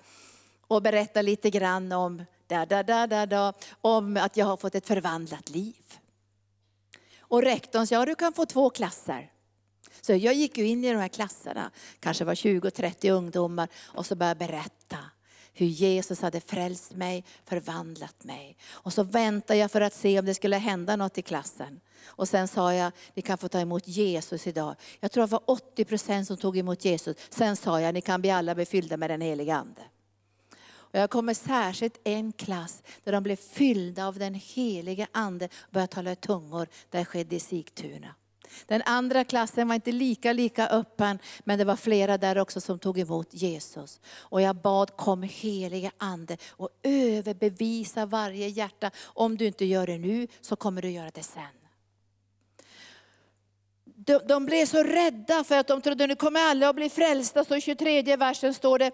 [0.67, 4.75] Och berätta lite grann om, da, da, da, da, da, om att jag har fått
[4.75, 5.83] ett förvandlat liv.
[7.19, 9.31] Och rektorn sa, ja du kan få två klasser.
[10.01, 14.15] Så jag gick ju in i de här klasserna, kanske var 20-30 ungdomar och så
[14.15, 14.97] började jag berätta
[15.53, 18.57] hur Jesus hade frälst mig, förvandlat mig.
[18.71, 21.79] Och så väntade jag för att se om det skulle hända något i klassen.
[22.05, 24.75] Och sen sa jag, ni kan få ta emot Jesus idag.
[24.99, 27.17] Jag tror det var 80 procent som tog emot Jesus.
[27.29, 29.81] Sen sa jag, ni kan bli alla befyllda med den heliga Ande.
[30.93, 35.71] Och jag kommer särskilt en klass där de blev fyllda av den heliga Ande och
[35.71, 36.67] började tala i tungor.
[36.89, 38.15] Det skedde i Sigtuna.
[38.67, 42.79] Den andra klassen var inte lika, lika öppen, men det var flera där också som
[42.79, 44.01] tog emot Jesus.
[44.05, 48.91] Och jag bad, kom helige Ande och överbevisa varje hjärta.
[49.03, 51.43] Om du inte gör det nu så kommer du göra det sen.
[54.05, 57.45] De, de, blev så rädda för att de trodde nu kommer alla att bli frälsta.
[57.45, 58.91] Så i 23 versen står det,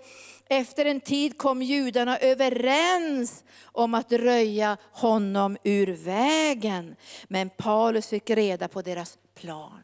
[0.50, 6.96] efter en tid kom judarna överens om att röja honom ur vägen.
[7.28, 9.82] Men Paulus fick reda på deras plan.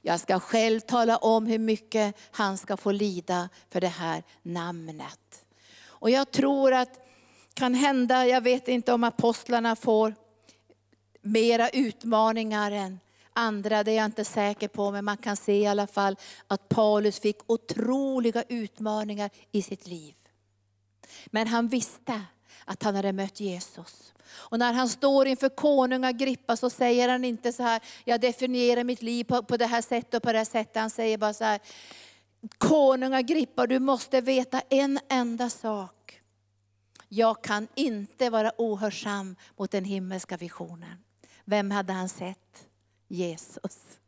[0.00, 5.44] Jag ska själv tala om hur mycket han ska få lida för det här namnet.
[5.84, 7.06] Och jag tror att
[7.54, 10.14] kan hända, jag vet inte om apostlarna får
[11.20, 13.00] mera utmaningar än
[13.32, 16.68] andra, det är jag inte säker på, men man kan se i alla fall att
[16.68, 20.14] Paulus fick otroliga utmaningar i sitt liv.
[21.26, 22.22] Men han visste
[22.72, 24.12] att han hade mött Jesus.
[24.32, 28.84] Och när han står inför konung Agrippa så säger han inte så här, jag definierar
[28.84, 30.76] mitt liv på, på det här sättet och på det här sättet.
[30.76, 31.60] Han säger bara så här,
[32.58, 36.20] konung Agrippa du måste veta en enda sak.
[37.08, 41.04] Jag kan inte vara ohörsam mot den himmelska visionen.
[41.44, 42.66] Vem hade han sett?
[43.08, 43.98] Jesus.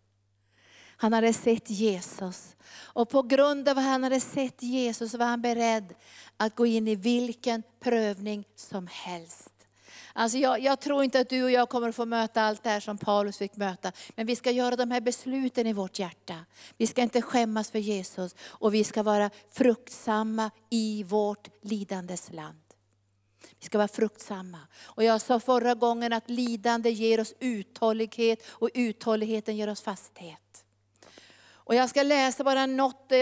[1.04, 2.56] Han hade sett Jesus.
[2.76, 5.94] Och på grund av att han hade sett Jesus var han beredd
[6.36, 9.52] att gå in i vilken prövning som helst.
[10.12, 12.70] Alltså jag, jag, tror inte att du och jag kommer att få möta allt det
[12.70, 13.92] här som Paulus fick möta.
[14.16, 16.36] Men vi ska göra de här besluten i vårt hjärta.
[16.76, 22.62] Vi ska inte skämmas för Jesus och vi ska vara fruktsamma i vårt lidandes land.
[23.60, 24.60] Vi ska vara fruktsamma.
[24.82, 30.43] Och jag sa förra gången att lidande ger oss uthållighet och uthålligheten ger oss fasthet.
[31.64, 33.12] Och jag ska läsa bara något,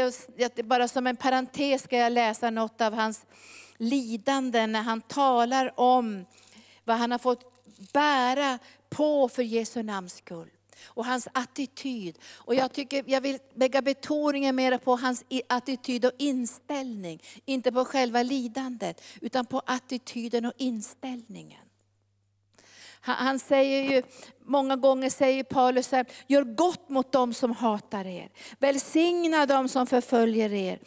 [0.64, 3.26] bara som en parentes ska jag läsa något av hans
[3.76, 6.24] lidande när han talar om
[6.84, 7.52] vad han har fått
[7.92, 8.58] bära
[8.90, 10.50] på för Jesu namns skull.
[10.84, 12.18] Och hans attityd.
[12.34, 17.22] Och jag, tycker, jag vill lägga betoningen mer på hans attityd och inställning.
[17.44, 21.71] Inte på själva lidandet, utan på attityden och inställningen.
[23.04, 24.02] Han säger ju,
[24.44, 28.30] många gånger säger Paulus här, gör gott mot dem som hatar er.
[28.58, 30.78] Välsigna dem som förföljer er.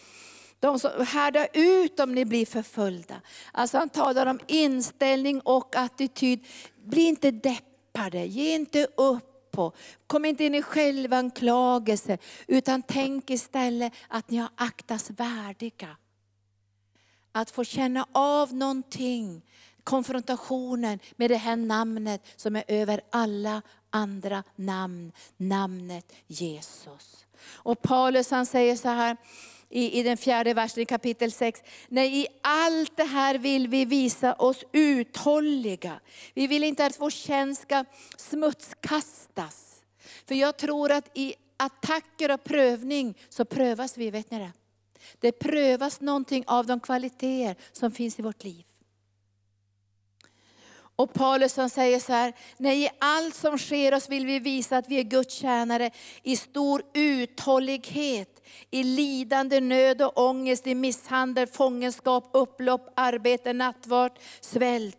[0.59, 3.21] De som härdar ut om ni blir förföljda.
[3.51, 6.45] Alltså han talar om inställning och attityd.
[6.83, 9.31] Bli inte deppade, ge inte upp.
[9.51, 9.71] På.
[10.07, 15.97] Kom inte in i självanklagelse, utan tänk istället att ni har aktats värdiga.
[17.31, 19.41] Att få känna av någonting
[19.85, 27.25] konfrontationen med det här namnet som är över alla andra namn, namnet Jesus.
[27.47, 29.17] Och Paulus han säger så här
[29.69, 31.63] i, i den fjärde versen i kapitel 6.
[31.87, 35.99] Nej, i allt det här vill vi visa oss uthålliga.
[36.33, 37.85] Vi vill inte att vår tjänst ska
[38.17, 39.83] smutskastas.
[40.27, 44.51] För jag tror att i attacker och prövning så prövas vi, vet ni det?
[45.19, 48.65] Det prövas någonting av de kvaliteter som finns i vårt liv.
[50.95, 54.77] Och Paulus han säger så här, nej i allt som sker oss vill vi visa
[54.77, 55.91] att vi är Guds tjänare
[56.23, 58.34] i stor uthållighet
[58.71, 64.97] i lidande, nöd och ångest, i misshandel, fångenskap, upplopp, arbete, nattvard, svält.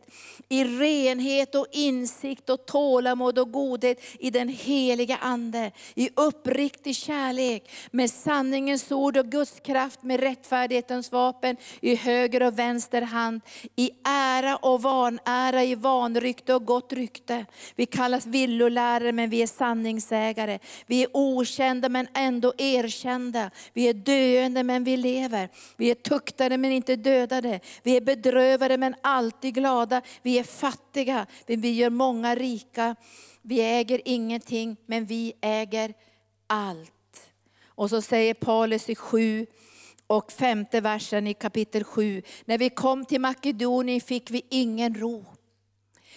[0.49, 5.71] I renhet och insikt och tålamod och godhet i den heliga Ande.
[5.95, 12.59] I uppriktig kärlek, med sanningens ord och Guds kraft, med rättfärdighetens vapen i höger och
[12.59, 13.41] vänster hand.
[13.77, 17.47] I ära och vanära, i vanrykte och gott rykte.
[17.77, 20.59] Vi kallas villolärare men vi är sanningsägare.
[20.87, 23.36] Vi är okända men ändå erkända
[23.73, 25.49] vi är döende men vi lever.
[25.77, 27.61] Vi är tuktade men inte dödade.
[27.83, 30.03] Vi är bedrövade men alltid glada.
[30.23, 32.97] Vi är fattiga men vi gör många rika.
[33.43, 35.95] Vi äger ingenting men vi äger
[36.47, 36.93] allt.
[37.67, 39.47] Och så säger Paulus i 7
[40.07, 42.23] och femte versen i kapitel 7.
[42.45, 45.25] När vi kom till Makedonien fick vi ingen ro.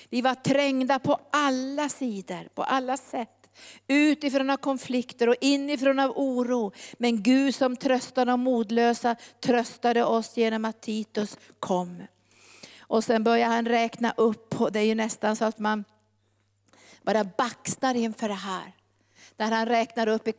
[0.10, 3.38] Vi var trängda på alla sidor, på alla sätt.
[3.88, 6.72] Utifrån av konflikter och inifrån av oro.
[6.98, 12.04] Men Gud som tröstar de modlösa tröstade oss genom att Titus kom.
[12.80, 15.84] Och sen börjar han räkna upp, och det är ju nästan så att man
[17.04, 18.76] bara baxnar inför det här.
[19.38, 20.34] Där han räknar upp i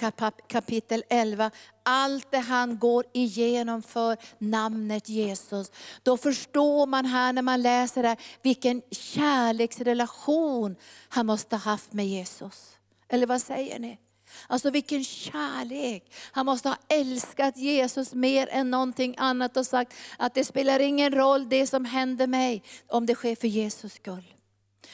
[0.48, 1.50] kapitel 11,
[1.82, 5.70] allt det han går igenom för namnet Jesus.
[6.02, 10.76] Då förstår man här när man läser det, vilken kärleksrelation
[11.08, 12.79] han måste ha haft med Jesus.
[13.10, 13.98] Eller vad säger ni?
[14.46, 16.12] Alltså vilken kärlek.
[16.32, 21.12] Han måste ha älskat Jesus mer än någonting annat och sagt att det spelar ingen
[21.12, 24.34] roll det som händer mig, om det sker för Jesus skull.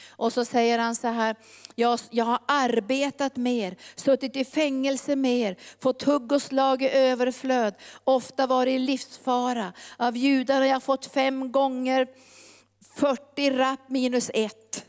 [0.09, 1.35] Och så säger han så här,
[1.75, 7.75] jag, jag har arbetat mer, suttit i fängelse mer, fått hugg och slag i överflöd,
[8.03, 9.73] ofta varit i livsfara.
[9.97, 12.07] Av judarna har jag fått fem gånger
[12.95, 14.86] 40 rapp minus ett.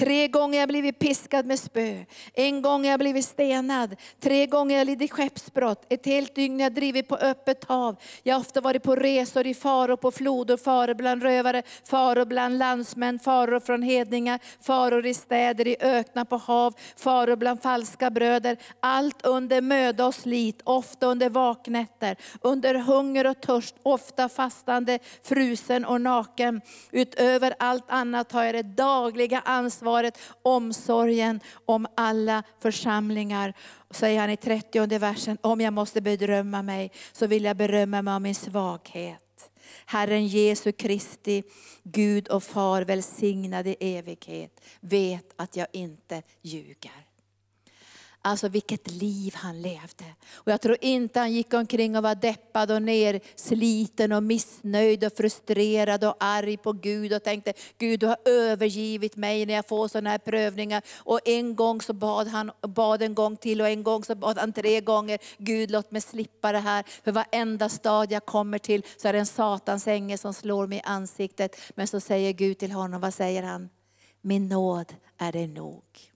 [0.00, 2.04] Tre gånger har jag blivit piskad med spö.
[2.34, 3.96] En gång har jag blivit stenad.
[4.20, 5.86] Tre gånger har jag lidit skeppsbrott.
[5.88, 7.96] Ett helt dygn har jag drivit på öppet hav.
[8.22, 12.58] Jag har ofta varit på resor i faror på floder, faror bland rövare, faror bland
[12.58, 18.56] landsmän, faror från hedningar, faror i städer, i öknar på hav, faror bland falska bröder.
[18.80, 25.84] Allt under möda och slit, ofta under vaknätter, under hunger och törst, ofta fastande, frusen
[25.84, 26.60] och naken.
[26.90, 33.54] Utöver allt annat har jag det dagliga ansvaret ansvaret, omsorgen om alla församlingar.
[33.90, 38.14] Säger han i 30 versen, om jag måste bedrömma mig så vill jag berömma mig
[38.14, 39.50] av min svaghet.
[39.86, 41.42] Herren Jesu Kristi,
[41.82, 47.09] Gud och Far välsignad i evighet, vet att jag inte ljuger.
[48.22, 50.04] Alltså vilket liv han levde.
[50.34, 55.12] Och jag tror inte han gick omkring och var deppad och nersliten och missnöjd och
[55.12, 59.88] frustrerad och arg på Gud och tänkte, Gud du har övergivit mig när jag får
[59.88, 60.82] sådana här prövningar.
[60.96, 64.38] Och en gång så bad han, bad en gång till och en gång så bad
[64.38, 66.84] han tre gånger, Gud låt mig slippa det här.
[67.04, 70.78] För varenda stad jag kommer till så är det en satans ängel som slår mig
[70.78, 71.56] i ansiktet.
[71.74, 73.70] Men så säger Gud till honom, vad säger han?
[74.20, 76.09] Min nåd är det nog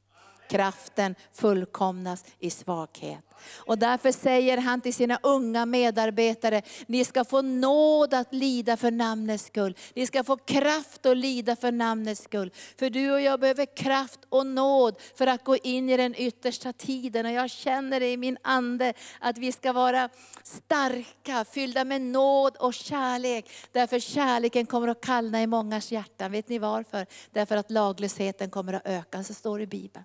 [0.55, 3.24] kraften fullkomnas i svaghet.
[3.57, 8.90] Och därför säger han till sina unga medarbetare, ni ska få nåd att lida för
[8.90, 9.76] namnets skull.
[9.94, 12.50] Ni ska få kraft att lida för namnets skull.
[12.78, 16.72] För du och jag behöver kraft och nåd för att gå in i den yttersta
[16.72, 17.26] tiden.
[17.26, 20.09] Och jag känner det i min ande att vi ska vara
[20.42, 23.50] starka, fyllda med nåd och kärlek.
[23.72, 26.32] Därför kärleken kommer att kallna i mångas hjärtan.
[26.32, 27.07] Vet ni varför?
[27.30, 30.05] Därför att laglösheten kommer att öka, så står det i Bibeln.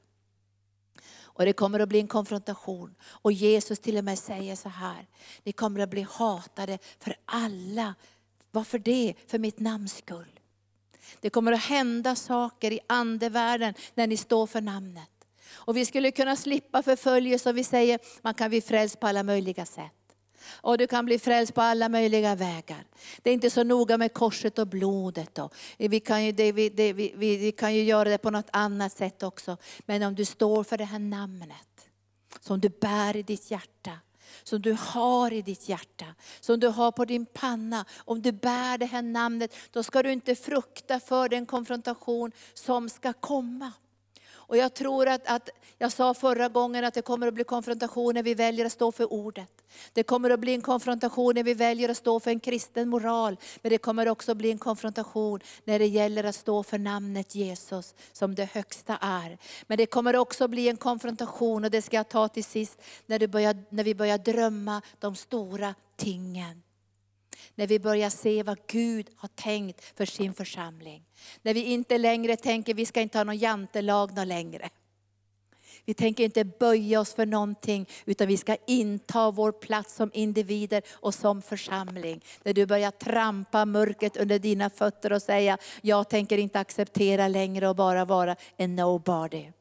[1.40, 2.96] Och det kommer att bli en konfrontation.
[3.04, 5.08] Och Jesus till och med säger så här,
[5.44, 7.96] ni kommer att bli hatade för alla.
[8.52, 9.14] Varför det?
[9.28, 10.40] För mitt namns skull.
[11.20, 15.10] Det kommer att hända saker i andevärlden när ni står för namnet.
[15.52, 19.24] Och vi skulle kunna slippa förföljelse om vi säger, man kan bli frälst på alla
[19.24, 19.99] möjliga sätt.
[20.52, 22.86] Och du kan bli frälst på alla möjliga vägar.
[23.22, 25.36] Det är inte så noga med korset och blodet.
[25.36, 25.50] Då.
[25.78, 28.92] Vi, kan ju, det, vi, det, vi, vi kan ju göra det på något annat
[28.92, 29.58] sätt också.
[29.80, 31.90] Men om du står för det här namnet,
[32.40, 33.92] som du bär i ditt hjärta,
[34.44, 36.06] som du har i ditt hjärta,
[36.40, 37.86] som du har på din panna.
[37.98, 42.90] Om du bär det här namnet, då ska du inte frukta för den konfrontation som
[42.90, 43.72] ska komma.
[44.50, 48.14] Och jag tror att, att, jag sa förra gången att det kommer att bli konfrontation
[48.14, 49.50] när vi väljer att stå för ordet.
[49.94, 53.38] Det kommer att bli en konfrontation när vi väljer att stå för en kristen moral.
[53.62, 57.36] Men det kommer också att bli en konfrontation när det gäller att stå för namnet
[57.36, 59.38] Jesus som det högsta är.
[59.68, 62.82] Men det kommer också att bli en konfrontation, och det ska jag ta till sist,
[63.06, 66.62] när, börjar, när vi börjar drömma de stora tingen.
[67.56, 71.04] När vi börjar se vad Gud har tänkt för sin församling.
[71.42, 74.70] När vi inte längre tänker vi ska inte ha någon jantelag någon längre.
[75.86, 80.84] Vi tänker inte böja oss för någonting, utan vi ska inta vår plats som individer
[80.92, 82.24] och som församling.
[82.44, 87.68] När du börjar trampa mörkret under dina fötter och säga, jag tänker inte acceptera längre
[87.68, 89.52] och bara vara en nobody.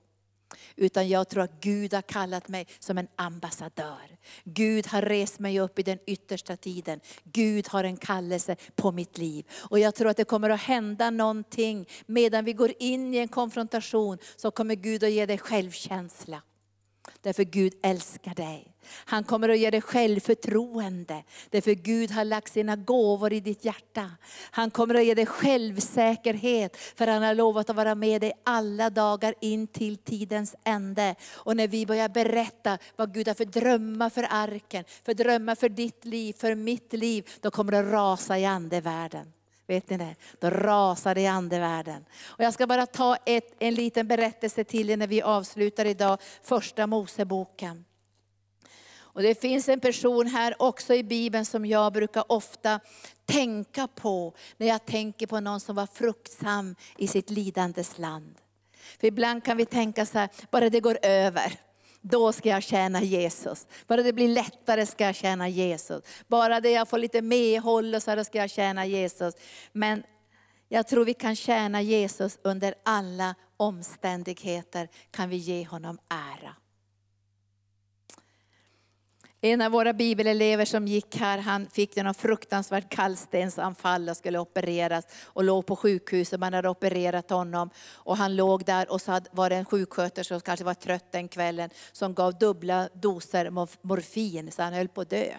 [0.76, 4.16] Utan jag tror att Gud har kallat mig som en ambassadör.
[4.44, 7.00] Gud har rest mig upp i den yttersta tiden.
[7.24, 9.46] Gud har en kallelse på mitt liv.
[9.58, 11.88] Och jag tror att det kommer att hända någonting.
[12.06, 16.42] Medan vi går in i en konfrontation så kommer Gud att ge dig självkänsla.
[17.22, 18.74] Därför Gud älskar dig.
[19.04, 21.24] Han kommer att ge dig självförtroende.
[21.50, 24.10] Därför Gud har lagt sina gåvor i ditt hjärta.
[24.50, 26.76] Han kommer att ge dig självsäkerhet.
[26.76, 31.14] För han har lovat att vara med dig alla dagar in till tidens ände.
[31.34, 35.68] Och när vi börjar berätta vad Gud har för drömmar för arken, för drömmar för
[35.68, 37.28] ditt liv, för mitt liv.
[37.40, 39.32] Då kommer det rasa i andevärlden.
[39.68, 40.14] Vet ni det?
[40.38, 42.04] Då rasar det i andevärlden.
[42.26, 46.18] Och jag ska bara ta ett, en liten berättelse till er när vi avslutar idag,
[46.42, 47.84] första Moseboken.
[49.18, 52.80] Och det finns en person här också i Bibeln som jag brukar ofta
[53.24, 58.34] tänka på när jag tänker på någon som var fruktsam i sitt lidandes land.
[59.00, 61.60] För ibland kan vi tänka så här, bara det går över
[62.00, 63.66] då ska jag tjäna Jesus.
[63.86, 66.02] Bara det blir lättare ska jag tjäna Jesus.
[66.26, 69.34] Bara det jag får lite medhåll och så då ska jag tjäna Jesus.
[69.72, 70.02] Men
[70.68, 76.54] jag tror vi kan tjäna Jesus under alla omständigheter, kan vi ge honom ära.
[79.48, 85.04] En av våra bibelelever som gick här, han fick någon fruktansvärt kallstensanfall och skulle opereras
[85.24, 87.70] och låg på sjukhus och man hade opererat honom.
[87.92, 91.28] Och han låg där och så var det en sjuksköterska som kanske var trött den
[91.28, 93.50] kvällen som gav dubbla doser
[93.86, 95.34] morfin så han höll på att dö.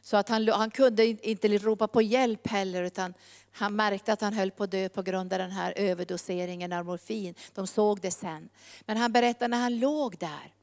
[0.00, 3.14] Så att han, han kunde inte ropa på hjälp heller utan
[3.52, 6.84] han märkte att han höll på att dö på grund av den här överdoseringen av
[6.84, 7.34] morfin.
[7.54, 8.48] De såg det sen.
[8.80, 10.54] Men han berättade när han låg där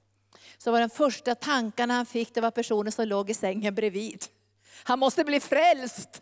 [0.66, 4.26] så var den första tankarna han fick, det var personen som låg i sängen bredvid.
[4.84, 6.22] Han måste bli frälst.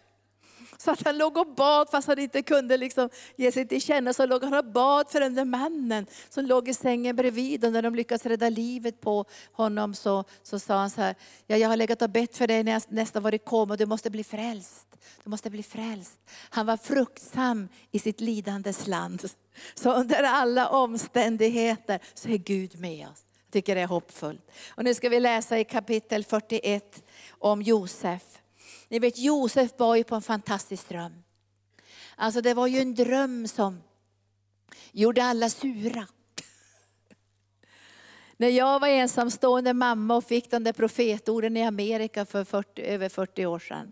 [0.78, 4.14] Så att han låg och bad fast han inte kunde liksom ge sig till känna.
[4.14, 7.66] Så låg han och bad för den där mannen som låg i sängen bredvid.
[7.66, 11.16] Och när de lyckades rädda livet på honom så, så sa han så här,
[11.48, 13.76] ja, jag har legat och bett för dig när jag nästan varit koma.
[13.76, 14.88] Du måste bli frälst.
[15.24, 16.20] Du måste bli frälst.
[16.50, 19.30] Han var fruktsam i sitt lidandes land.
[19.76, 23.22] Så under alla omständigheter så är Gud med oss
[23.54, 24.51] tycker det är hoppfullt.
[24.70, 28.41] Och nu ska vi läsa i kapitel 41 om Josef.
[28.88, 31.24] Ni vet Josef var ju på en fantastisk dröm.
[32.16, 33.84] Alltså det var ju en dröm som
[34.91, 36.08] gjorde alla sura.
[38.38, 43.10] När jag var ensamstående mamma och fick de där profetorden i Amerika för 40, över
[43.10, 43.91] 40 år sedan.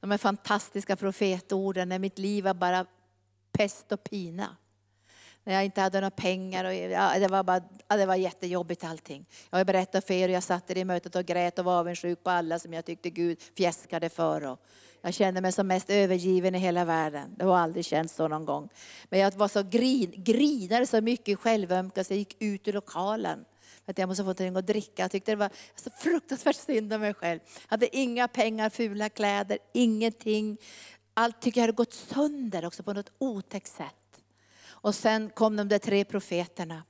[0.00, 2.86] De här fantastiska profetorden när mitt liv var bara
[3.52, 4.56] pest och pina.
[5.46, 6.64] När jag inte hade några pengar.
[6.64, 9.26] Och, ja, det, var bara, ja, det var jättejobbigt allting.
[9.50, 12.24] Jag har berättat för er och jag satt i mötet och grät och var avundsjuk
[12.24, 14.44] på alla som jag tyckte Gud fjäskade för.
[14.44, 14.60] Och
[15.02, 17.34] jag kände mig som mest övergiven i hela världen.
[17.36, 18.68] Det har aldrig känts så någon gång.
[19.08, 22.72] Men jag var så grin, grinade så mycket i självömkan så jag gick ut ur
[22.72, 23.44] lokalen.
[23.84, 25.02] Att jag måste få någonting att dricka.
[25.02, 27.40] Jag tyckte det var så fruktansvärt synd om mig själv.
[27.44, 30.58] Jag hade inga pengar, fula kläder, ingenting.
[31.14, 34.05] Allt tycker jag hade gått sönder också på något otäckt sätt.
[34.86, 36.82] Och sen kom de där tre profeterna.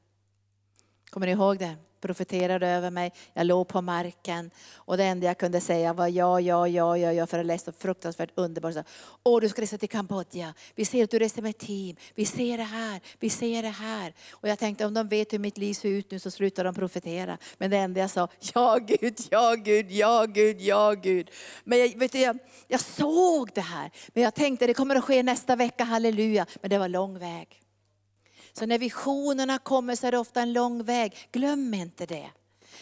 [1.10, 1.76] Kommer ni ihåg det?
[2.00, 3.12] Profeterade över mig.
[3.34, 4.50] Jag låg på marken.
[4.74, 7.26] Och det enda jag kunde säga var ja, ja, ja, ja, ja.
[7.26, 8.74] För att läsa så fruktansvärt underbart.
[9.22, 10.54] Åh, du ska resa till Kambodja.
[10.74, 11.96] Vi ser att du reser med team.
[12.14, 13.00] Vi ser det här.
[13.20, 14.14] Vi ser det här.
[14.30, 16.74] Och jag tänkte om de vet hur mitt liv ser ut nu så slutar de
[16.74, 17.38] profetera.
[17.58, 21.30] Men det enda jag sa, ja Gud, ja Gud, ja Gud, ja Gud.
[21.64, 22.38] Men jag, vet du, jag,
[22.68, 23.90] jag såg det här.
[24.08, 26.46] Men jag tänkte det kommer att ske nästa vecka, halleluja.
[26.60, 27.62] Men det var lång väg.
[28.58, 31.28] Så när visionerna kommer så är det ofta en lång väg.
[31.32, 32.30] Glöm inte det.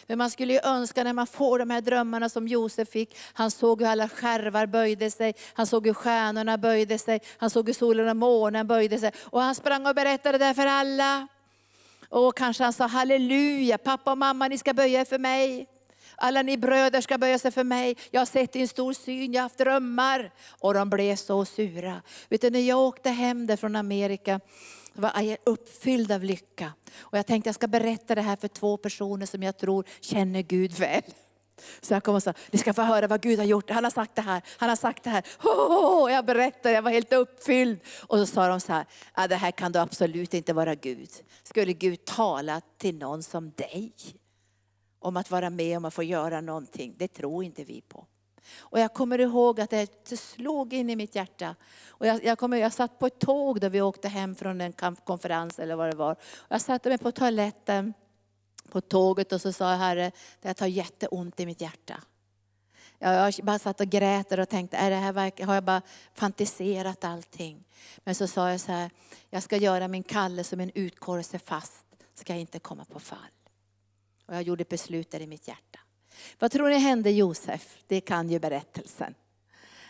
[0.07, 3.17] Men man skulle ju önska när man får de här drömmarna som Josef fick.
[3.33, 7.67] Han såg hur alla skärvar böjde sig, han såg hur stjärnorna böjde sig, han såg
[7.67, 9.13] hur solen och månen böjde sig.
[9.21, 11.29] Och han sprang och berättade det för alla.
[12.09, 15.67] Och kanske han sa halleluja, pappa och mamma ni ska böja er för mig.
[16.17, 17.97] Alla ni bröder ska böja sig för mig.
[18.11, 20.33] Jag har sett din stor syn, jag har haft drömmar.
[20.61, 22.03] Och de blev så sura.
[22.29, 24.41] Vet du, när jag åkte hem där från Amerika
[24.95, 26.73] var uppfylld av lycka.
[26.97, 30.43] Och jag tänkte jag ska berätta det här för två personer som jag tror känner
[30.43, 31.03] Gud väl.
[31.81, 33.71] Så jag kom och sa, ni ska få höra vad Gud har gjort.
[33.71, 35.25] Han har sagt det här, han har sagt det här.
[35.43, 37.81] Oh, jag berättade, jag var helt uppfylld.
[38.07, 41.11] Och så sa de så här, ah, det här kan då absolut inte vara Gud.
[41.43, 43.93] Skulle Gud tala till någon som dig?
[44.99, 48.07] Om att vara med om att få göra någonting, det tror inte vi på.
[48.59, 51.57] Och jag kommer ihåg att det slog in i mitt hjärta.
[51.89, 54.73] Och jag, jag, kommer, jag satt på ett tåg då vi åkte hem från en
[55.05, 56.17] konferens eller vad det var.
[56.49, 57.95] Jag satte mig på toaletten
[58.71, 62.01] på tåget och så sa jag, Herre, det tar jätteont i mitt hjärta.
[62.99, 65.83] Jag, jag bara satt och grät och tänkte, är det här, har jag bara
[66.15, 67.65] fantiserat allting?
[67.99, 68.91] Men så sa jag så här,
[69.31, 71.85] jag ska göra min kalle som en utkorse fast,
[72.15, 73.19] ska jag inte komma på fall.
[74.27, 75.81] Och jag gjorde beslut där i mitt hjärta.
[76.39, 77.79] Vad tror ni hände Josef?
[77.87, 79.15] Det kan ju berättelsen.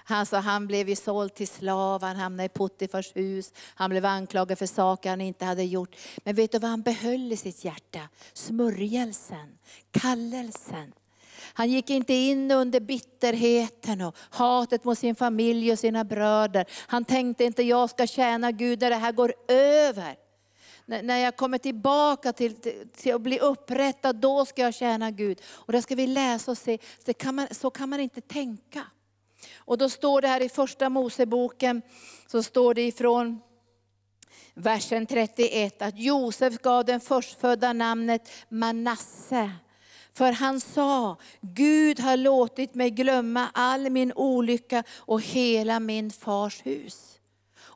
[0.06, 4.58] Han, han blev ju såld till slav, han hamnade i Puttifars hus, han blev anklagad
[4.58, 5.96] för saker han inte hade gjort.
[6.24, 8.00] Men vet du vad han behöll i sitt hjärta?
[8.32, 9.58] Smörjelsen,
[9.90, 10.92] kallelsen.
[11.56, 16.66] Han gick inte in under bitterheten och hatet mot sin familj och sina bröder.
[16.86, 20.16] Han tänkte inte, jag ska tjäna Gud när det här går över
[20.86, 22.54] när jag kommer tillbaka till,
[22.96, 25.40] till, att bli upprättad, då ska jag tjäna Gud.
[25.46, 28.86] Och det ska vi läsa och se, så kan man, så kan man inte tänka.
[29.56, 31.82] Och då står det här i första Moseboken,
[32.26, 33.40] så står det ifrån
[34.54, 39.50] versen 31 att Josef gav den förstfödda namnet Manasse.
[40.12, 46.66] För han sa, Gud har låtit mig glömma all min olycka och hela min fars
[46.66, 47.13] hus.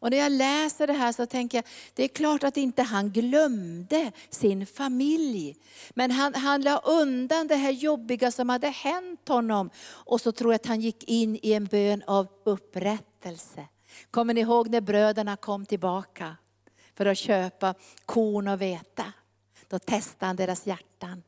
[0.01, 3.11] Och när jag läser det här så tänker jag, det är klart att inte han
[3.11, 5.57] glömde sin familj.
[5.91, 9.71] Men han, han la undan det här jobbiga som hade hänt honom.
[9.89, 13.69] Och så tror jag att han gick in i en bön av upprättelse.
[14.11, 16.37] Kommer ni ihåg när bröderna kom tillbaka
[16.95, 17.75] för att köpa
[18.07, 19.13] korn och veta?
[19.69, 21.23] Då testade han deras hjärtan.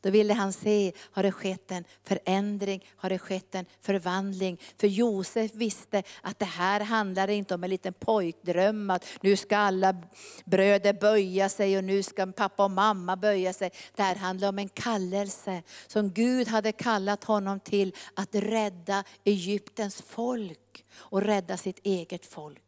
[0.00, 4.60] Då ville han se, har det skett en förändring, har det skett en förvandling?
[4.80, 9.56] För Josef visste att det här handlade inte om en liten pojkdröm, att nu ska
[9.56, 9.96] alla
[10.44, 13.70] bröder böja sig och nu ska pappa och mamma böja sig.
[13.96, 20.02] Det här handlade om en kallelse som Gud hade kallat honom till att rädda Egyptens
[20.02, 22.65] folk och rädda sitt eget folk.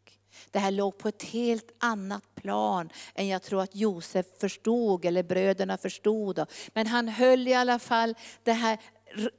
[0.51, 5.23] Det här låg på ett helt annat plan än jag tror att Josef förstod eller
[5.23, 6.45] bröderna förstod.
[6.73, 8.79] Men han höll i alla fall det här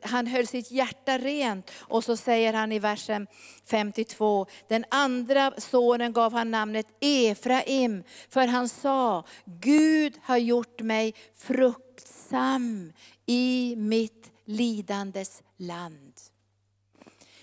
[0.02, 1.70] han höll sitt hjärta rent.
[1.78, 3.26] Och så säger han i versen
[3.64, 11.14] 52, den andra sonen gav han namnet Efraim, för han sa, Gud har gjort mig
[11.36, 12.92] fruktsam
[13.26, 16.12] i mitt lidandes land.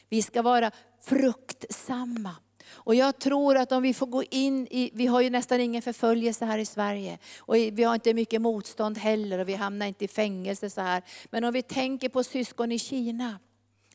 [0.10, 2.36] Vi ska vara fruktsamma.
[2.78, 5.82] Och jag tror att om vi får gå in i, vi har ju nästan ingen
[5.82, 7.18] förföljelse här i Sverige.
[7.40, 11.04] Och vi har inte mycket motstånd heller och vi hamnar inte i fängelse så här.
[11.30, 13.40] Men om vi tänker på syskon i Kina.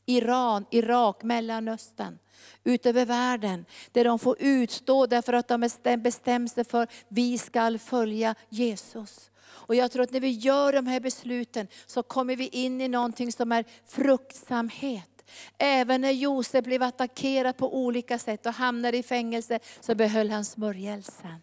[0.07, 2.19] Iran, Irak, Mellanöstern,
[2.65, 3.65] utöver världen.
[3.93, 9.31] Där de får utstå därför att de bestämt sig för, vi ska följa Jesus.
[9.45, 12.89] Och jag tror att när vi gör de här besluten så kommer vi in i
[12.89, 15.12] någonting som är fruktsamhet.
[15.59, 20.45] Även när Josef blev attackerad på olika sätt och hamnade i fängelse så behöll han
[20.45, 21.43] smörjelsen.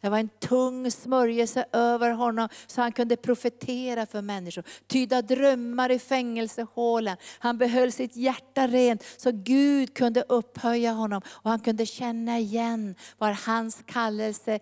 [0.00, 4.64] Det var en tung smörjelse över honom så han kunde profetera för människor.
[4.86, 7.16] Tyda drömmar i fängelsehålan.
[7.38, 11.22] Han behöll sitt hjärta rent så Gud kunde upphöja honom.
[11.26, 14.58] Och han kunde känna igen var hans kallelse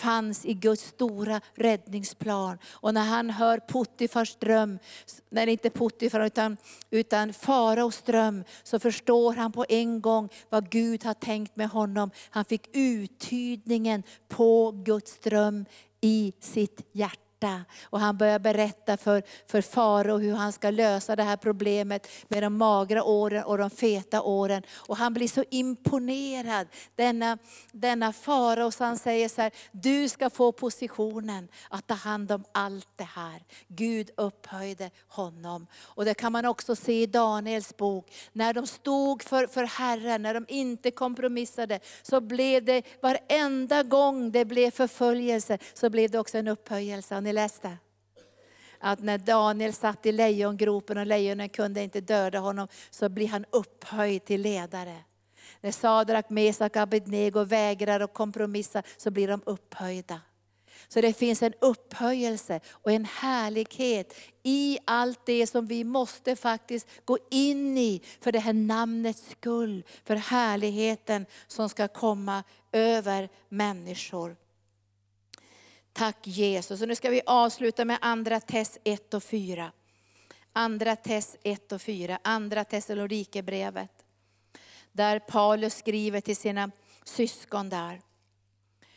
[0.00, 2.58] fanns i Guds stora räddningsplan.
[2.72, 4.78] Och när han hör Puttifars dröm,
[5.30, 6.56] nej inte Puttifar utan,
[6.90, 12.10] utan faraos dröm, så förstår han på en gång vad Gud har tänkt med honom.
[12.30, 15.64] Han fick uttydningen på Guds dröm
[16.00, 17.64] i sitt hjärta hjärta.
[17.82, 22.42] Och han börjar berätta för, för farao hur han ska lösa det här problemet med
[22.42, 24.62] de magra åren och de feta åren.
[24.88, 26.66] Och han blir så imponerad,
[26.96, 27.38] denna,
[27.72, 32.44] denna farao, så han säger så här, du ska få positionen att ta hand om
[32.52, 33.42] allt det här.
[33.68, 35.66] Gud upphöjde honom.
[35.96, 40.22] Och det kan man också se i Daniels bok, när de stod för, för Herren,
[40.22, 46.18] när de inte kompromissade, så blev det varenda gång det blev förföljelse, så blev det
[46.18, 47.78] också en upphöjelse ni läste?
[48.78, 53.44] Att när Daniel satt i lejongropen och lejonen kunde inte döda honom, så blir han
[53.50, 54.96] upphöjd till ledare.
[55.60, 60.20] När Sadrak, Mesak och Abednego vägrar att kompromissa, så blir de upphöjda.
[60.88, 66.86] Så det finns en upphöjelse och en härlighet i allt det som vi måste faktiskt
[67.04, 74.36] gå in i för det här namnets skull, för härligheten som ska komma över människor.
[75.92, 76.82] Tack Jesus.
[76.82, 79.72] Och nu ska vi avsluta med andra test 1 och 4.
[80.52, 84.04] Andra test 1 och 4, andra Thessalonikerbrevet.
[84.92, 86.70] Där Paulus skriver till sina
[87.04, 88.00] syskon där.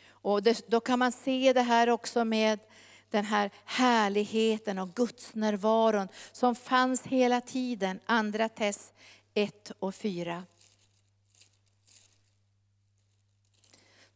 [0.08, 2.60] Och det, då kan man se det här också med
[3.10, 8.00] den här härligheten och Guds närvaron som fanns hela tiden.
[8.06, 8.94] Andra test
[9.34, 10.44] 1 och 4.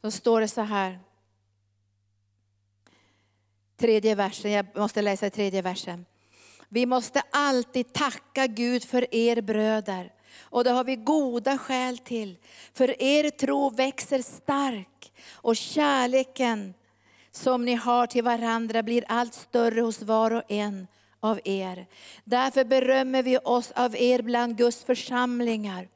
[0.01, 1.01] Då står det så här.
[3.79, 6.07] Tredje versen, jag måste läsa tredje versen.
[6.69, 10.13] Vi måste alltid tacka Gud för er bröder.
[10.41, 12.37] Och det har vi goda skäl till.
[12.73, 16.75] För er tro växer stark och kärleken
[17.31, 20.87] som ni har till varandra blir allt större hos var och en
[21.21, 21.87] av er.
[22.25, 25.89] Därför berömmer vi oss av er bland Guds församlingar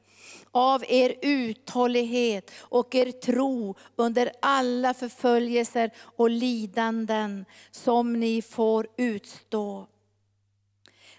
[0.53, 9.87] av er uthållighet och er tro under alla förföljelser och lidanden som ni får utstå.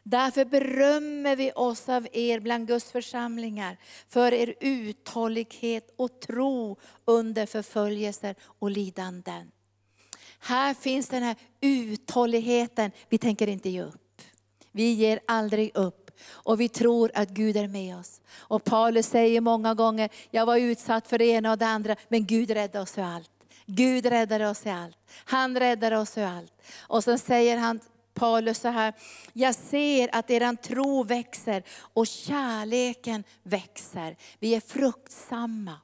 [0.03, 3.77] Därför berömmer vi oss av er bland Guds församlingar
[4.09, 9.51] för er uthållighet och tro under förföljelser och lidanden.
[10.39, 14.23] Här finns den här uthålligheten, vi tänker inte ge upp.
[14.73, 16.04] Vi ger aldrig upp.
[16.31, 18.21] Och vi tror att Gud är med oss.
[18.37, 22.27] Och Paulus säger många gånger, jag var utsatt för det ena och det andra, men
[22.27, 23.31] Gud räddade oss ur allt.
[23.67, 24.99] Gud räddade oss ur allt.
[25.25, 26.53] Han räddade oss ur allt.
[26.81, 27.81] Och så säger han,
[28.15, 28.95] Paulus så här,
[29.33, 34.17] jag ser att er tro växer och kärleken växer.
[34.39, 35.81] Vi är fruktsamma.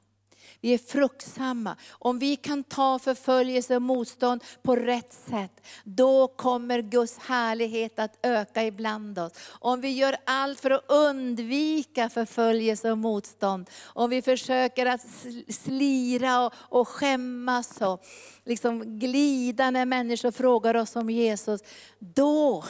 [0.61, 1.75] Vi är fruktsamma.
[1.91, 8.19] Om vi kan ta förföljelse och motstånd på rätt sätt, då kommer Guds härlighet att
[8.23, 9.31] öka ibland oss.
[9.49, 15.05] Om vi gör allt för att undvika förföljelse och motstånd, om vi försöker att
[15.49, 18.03] slira och, och skämmas och
[18.45, 21.61] liksom glida när människor frågar oss om Jesus,
[21.99, 22.63] då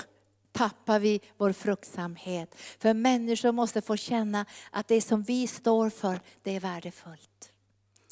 [0.52, 2.56] tappar vi vår fruktsamhet.
[2.80, 7.51] För människor måste få känna att det som vi står för, det är värdefullt.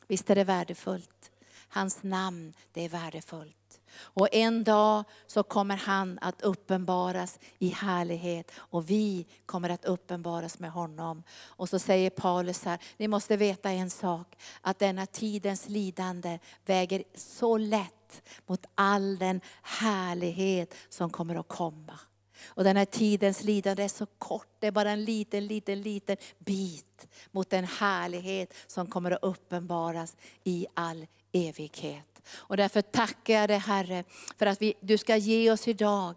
[0.10, 1.32] Visst är det värdefullt?
[1.68, 3.56] Hans namn, det är värdefullt.
[3.98, 10.60] Och en dag så kommer han att uppenbaras i härlighet och vi kommer att uppenbaras
[10.60, 11.24] med honom.
[11.44, 17.04] Och så säger Paulus här, ni måste veta en sak, att denna tidens lidande väger
[17.16, 22.00] så lätt mot all den härlighet som kommer att komma.
[22.46, 26.18] Och den här tidens lidande är så kort, det är bara en liten, liten, liten
[26.40, 32.22] bit mot den härlighet som kommer att uppenbaras i all evighet.
[32.34, 34.04] Och därför tackar jag dig Herre
[34.38, 36.16] för att vi, du ska ge oss idag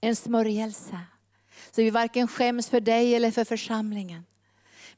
[0.00, 1.00] en smörjelse.
[1.70, 4.24] Så vi varken skäms för dig eller för församlingen.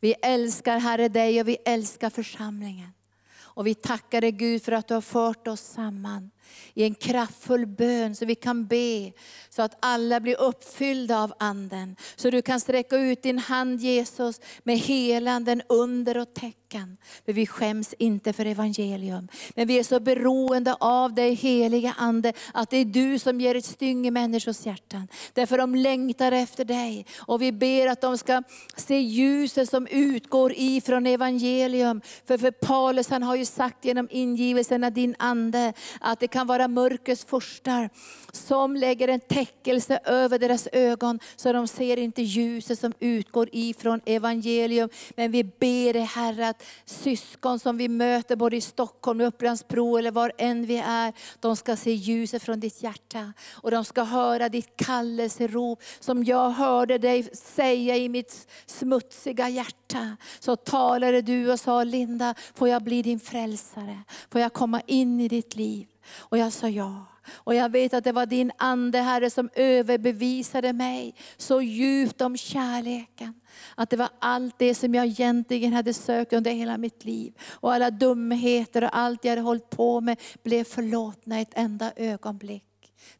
[0.00, 2.92] Vi älskar Herre dig och vi älskar församlingen.
[3.38, 6.30] Och vi tackar dig Gud för att du har fört oss samman
[6.74, 9.12] i en kraftfull bön så vi kan be
[9.50, 11.96] så att alla blir uppfyllda av anden.
[12.16, 16.96] Så du kan sträcka ut din hand Jesus med helanden, under och tecken.
[17.24, 19.28] För vi skäms inte för evangelium.
[19.54, 23.54] Men vi är så beroende av dig heliga Ande, att det är du som ger
[23.54, 25.08] ett styng i människors hjärtan.
[25.32, 27.06] Därför de längtar efter dig.
[27.18, 28.42] Och vi ber att de ska
[28.76, 32.00] se ljuset som utgår ifrån evangelium.
[32.24, 36.39] För, för Paulus han har ju sagt genom ingivelsen av din Ande, att det kan
[36.40, 37.90] kan vara mörkrets furstar
[38.32, 44.00] som lägger en täckelse över deras ögon, så de ser inte ljuset som utgår ifrån
[44.06, 44.88] evangelium.
[45.16, 50.10] Men vi ber dig Herre, att syskon som vi möter både i Stockholm, Upplandsbro eller
[50.10, 53.32] var än vi är, de ska se ljuset från ditt hjärta.
[53.52, 60.16] Och de ska höra ditt kallelserop, som jag hörde dig säga i mitt smutsiga hjärta.
[60.38, 64.02] Så talade du och sa, Linda, får jag bli din frälsare?
[64.30, 65.86] Får jag komma in i ditt liv?
[66.12, 67.06] Och jag sa ja.
[67.30, 72.36] Och jag vet att det var din ande Herre som överbevisade mig så djupt om
[72.36, 73.34] kärleken.
[73.74, 77.32] Att det var allt det som jag egentligen hade sökt under hela mitt liv.
[77.50, 82.64] Och alla dumheter och allt jag hade hållit på med blev förlåtna ett enda ögonblick.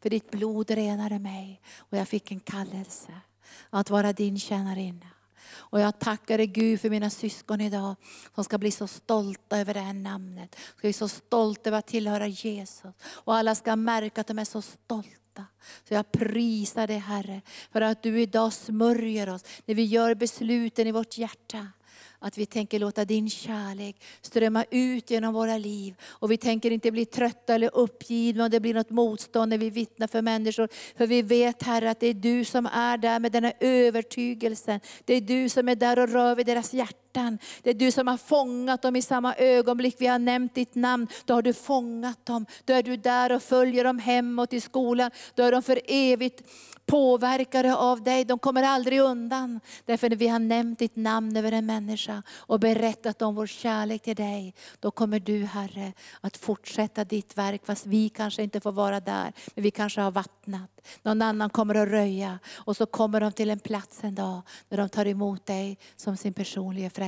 [0.01, 3.11] För ditt blod renade mig och jag fick en kallelse
[3.69, 5.10] att vara din tjänarinna.
[5.53, 7.95] Och jag tackar dig Gud för mina syskon idag
[8.35, 10.55] som ska bli så stolta över det här namnet.
[10.55, 12.93] Ska bli så stolta över att tillhöra Jesus.
[13.03, 15.45] Och alla ska märka att de är så stolta.
[15.87, 17.41] Så jag prisar dig Herre
[17.71, 21.67] för att du idag smörjer oss när vi gör besluten i vårt hjärta.
[22.23, 25.95] Att vi tänker låta din kärlek strömma ut genom våra liv.
[26.03, 29.69] Och vi tänker inte bli trötta eller uppgivna om det blir något motstånd när vi
[29.69, 30.69] vittnar för människor.
[30.97, 34.79] För vi vet Herre att det är du som är där med denna övertygelsen.
[35.05, 36.73] Det är du som är där och rör vid deras
[37.11, 37.39] hjärtan.
[37.63, 41.07] Det är du som har fångat dem i samma ögonblick vi har nämnt ditt namn.
[41.25, 42.45] Då har du fångat dem.
[42.65, 45.11] Då är du där och följer dem hemåt i skolan.
[45.35, 46.43] Då är de för evigt
[46.85, 48.25] påverkade av dig.
[48.25, 49.59] De kommer aldrig undan.
[49.85, 54.01] Därför när vi har nämnt ditt namn över en människa och berättat om vår kärlek
[54.01, 58.71] till dig, då kommer du Herre att fortsätta ditt verk fast vi kanske inte får
[58.71, 59.33] vara där.
[59.55, 60.69] Men vi kanske har vattnat.
[61.03, 64.77] Någon annan kommer att röja och så kommer de till en plats en dag när
[64.77, 67.00] de tar emot dig som sin personliga frälsare.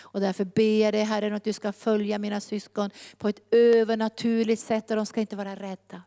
[0.00, 4.62] Och därför ber jag dig Herre att du ska följa mina syskon på ett övernaturligt
[4.62, 6.02] sätt och de ska inte vara rädda.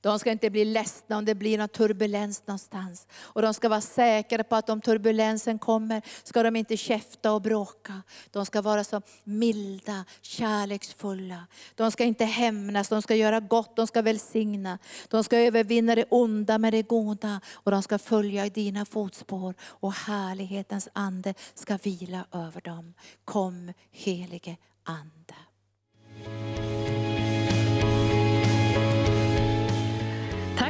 [0.00, 3.06] De ska inte bli ledsna om det blir någon turbulens någonstans.
[3.16, 7.42] Och de ska vara säkra på att om turbulensen kommer ska de inte käfta och
[7.42, 8.02] bråka.
[8.30, 11.46] De ska vara så milda, kärleksfulla.
[11.74, 14.78] De ska inte hämnas, de ska göra gott, de ska välsigna.
[15.08, 19.54] De ska övervinna det onda med det goda och de ska följa i dina fotspår.
[19.62, 22.94] Och härlighetens ande ska vila över dem.
[23.24, 24.56] Kom helige
[24.88, 25.34] Ande.